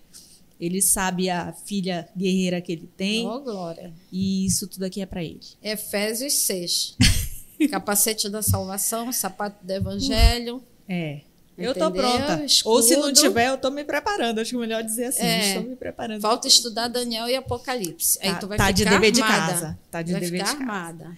[0.59, 3.27] Ele sabe a filha guerreira que ele tem.
[3.27, 3.93] Oh, glória.
[4.13, 5.41] E isso tudo aqui é para ele.
[5.63, 6.97] Efésios 6.
[7.71, 10.63] Capacete da salvação, sapato do evangelho.
[10.89, 11.23] É.
[11.61, 12.03] Eu tô Entendeu?
[12.11, 12.47] pronta.
[12.65, 13.29] Ou se não Escudo.
[13.29, 14.39] tiver, eu tô me preparando.
[14.41, 15.23] Acho que é melhor dizer assim.
[15.23, 15.49] É.
[15.49, 16.21] Estou me preparando.
[16.21, 18.19] Falta estudar Daniel e Apocalipse.
[18.23, 19.53] Aí Tá- tu vai tá de ficar dever de armada.
[19.53, 19.79] casa.
[19.91, 20.73] Tá de vai dever ficar de casa.
[20.73, 21.17] armada.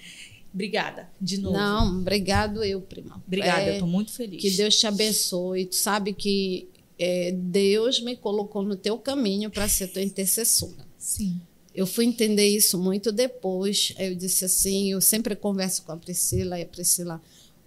[0.53, 1.09] Obrigada.
[1.21, 1.57] De novo.
[1.57, 3.23] Não, obrigado eu, prima.
[3.27, 3.63] Obrigada.
[3.63, 4.41] É, eu tô muito feliz.
[4.43, 5.65] Que Deus te abençoe.
[5.67, 10.87] Tu sabe que é, Deus me colocou no teu caminho para ser tua intercessora.
[10.99, 11.41] Sim.
[11.75, 13.95] Eu fui entender isso muito depois.
[13.99, 17.19] Aí eu disse assim, eu sempre converso com a Priscila e a Priscila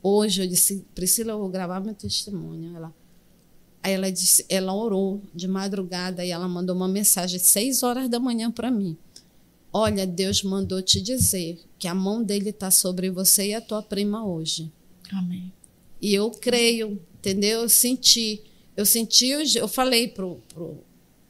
[0.07, 2.75] hoje eu disse, Priscila, eu vou gravar meu testemunho.
[2.75, 2.93] Ela
[3.85, 8.19] Aí ela disse, ela orou de madrugada e ela mandou uma mensagem seis horas da
[8.19, 8.97] manhã para mim.
[9.71, 13.83] Olha, Deus mandou te dizer que a mão dele está sobre você e a tua
[13.83, 14.71] prima hoje.
[15.11, 15.53] Amém.
[16.01, 17.61] E eu creio, entendeu?
[17.61, 18.41] Eu senti.
[18.75, 20.83] Eu senti, eu falei pro, pro,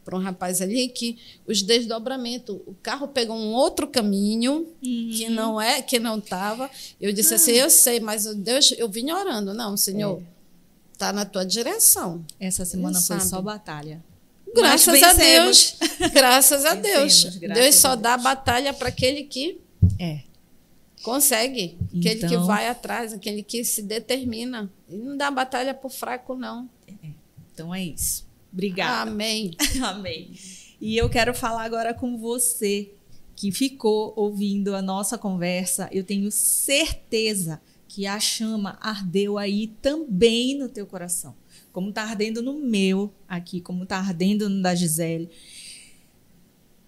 [0.06, 1.18] pro um rapaz ali que
[1.48, 6.70] os desdobramentos, o carro pegou um outro caminho que não é, que não estava.
[7.02, 9.52] Eu disse assim, eu sei, mas o Deus, eu vim orando.
[9.54, 10.22] Não, Senhor,
[10.98, 12.24] tá na tua direção.
[12.40, 13.30] Essa semana Ele foi sabe.
[13.30, 14.02] só batalha.
[14.54, 15.12] Graças a.
[15.18, 15.76] Deus.
[16.14, 17.24] Graças a Deus.
[17.38, 18.24] graças Deus só a dá Deus.
[18.24, 19.60] batalha para aquele que
[20.00, 20.22] É.
[21.04, 24.72] consegue, aquele que Então- vai atrás, aquele que se determina.
[24.88, 26.70] E não dá batalha por fraco, não.
[27.54, 28.26] Então é isso.
[28.56, 29.12] Obrigada.
[29.12, 29.52] Amém.
[29.84, 30.32] Amém.
[30.80, 32.90] E eu quero falar agora com você
[33.36, 35.90] que ficou ouvindo a nossa conversa.
[35.92, 41.36] Eu tenho certeza que a chama ardeu aí também no teu coração.
[41.74, 45.30] Como está ardendo no meu aqui, como está ardendo no da Gisele.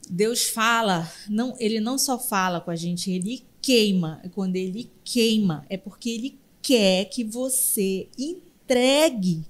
[0.10, 4.22] Deus fala, não, ele não só fala com a gente, ele queima.
[4.34, 9.44] Quando ele queima, é porque ele quer que você entregue,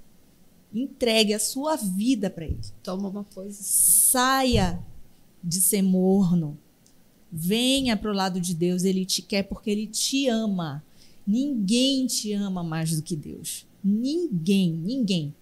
[0.82, 3.64] entregue a sua vida para ele Toma uma posição.
[4.12, 4.84] saia
[5.44, 6.58] de ser morno.
[7.32, 10.84] Venha para o lado de Deus, ele te quer porque ele te ama.
[11.26, 13.66] Ninguém te ama mais do que Deus.
[13.84, 15.36] Ninguém, ninguém.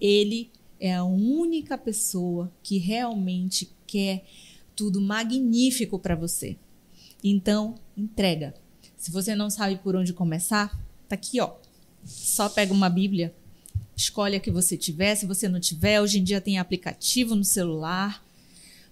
[0.00, 4.24] Ele é a única pessoa que realmente quer
[4.74, 6.56] tudo magnífico para você.
[7.22, 8.54] Então, entrega.
[8.96, 10.70] Se você não sabe por onde começar,
[11.08, 11.54] tá aqui, ó.
[12.04, 13.34] Só pega uma Bíblia,
[13.96, 15.14] Escolhe a que você tiver.
[15.14, 18.24] Se você não tiver, hoje em dia tem aplicativo no celular,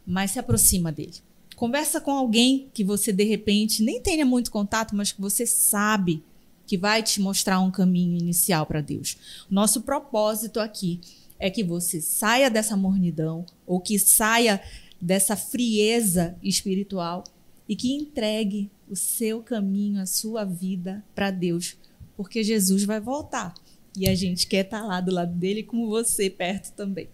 [0.06, 1.14] mas se aproxima dele.
[1.56, 6.22] Conversa com alguém que você de repente nem tenha muito contato, mas que você sabe
[6.66, 9.16] que vai te mostrar um caminho inicial para Deus.
[9.51, 11.01] Nosso propósito aqui
[11.39, 14.62] é que você saia dessa mornidão ou que saia
[15.01, 17.24] dessa frieza espiritual
[17.68, 21.77] e que entregue o seu caminho, a sua vida para Deus,
[22.16, 23.55] porque Jesus vai voltar.
[23.96, 27.08] E a gente quer estar tá lá do lado dele com você perto também.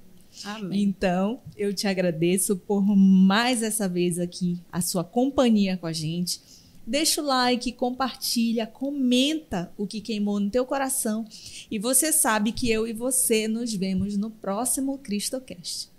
[0.44, 0.82] Amém.
[0.82, 6.40] Então, eu te agradeço por mais essa vez aqui a sua companhia com a gente.
[6.86, 11.26] Deixa o like, compartilha, comenta o que queimou no teu coração.
[11.70, 15.95] E você sabe que eu e você nos vemos no próximo CristoCast.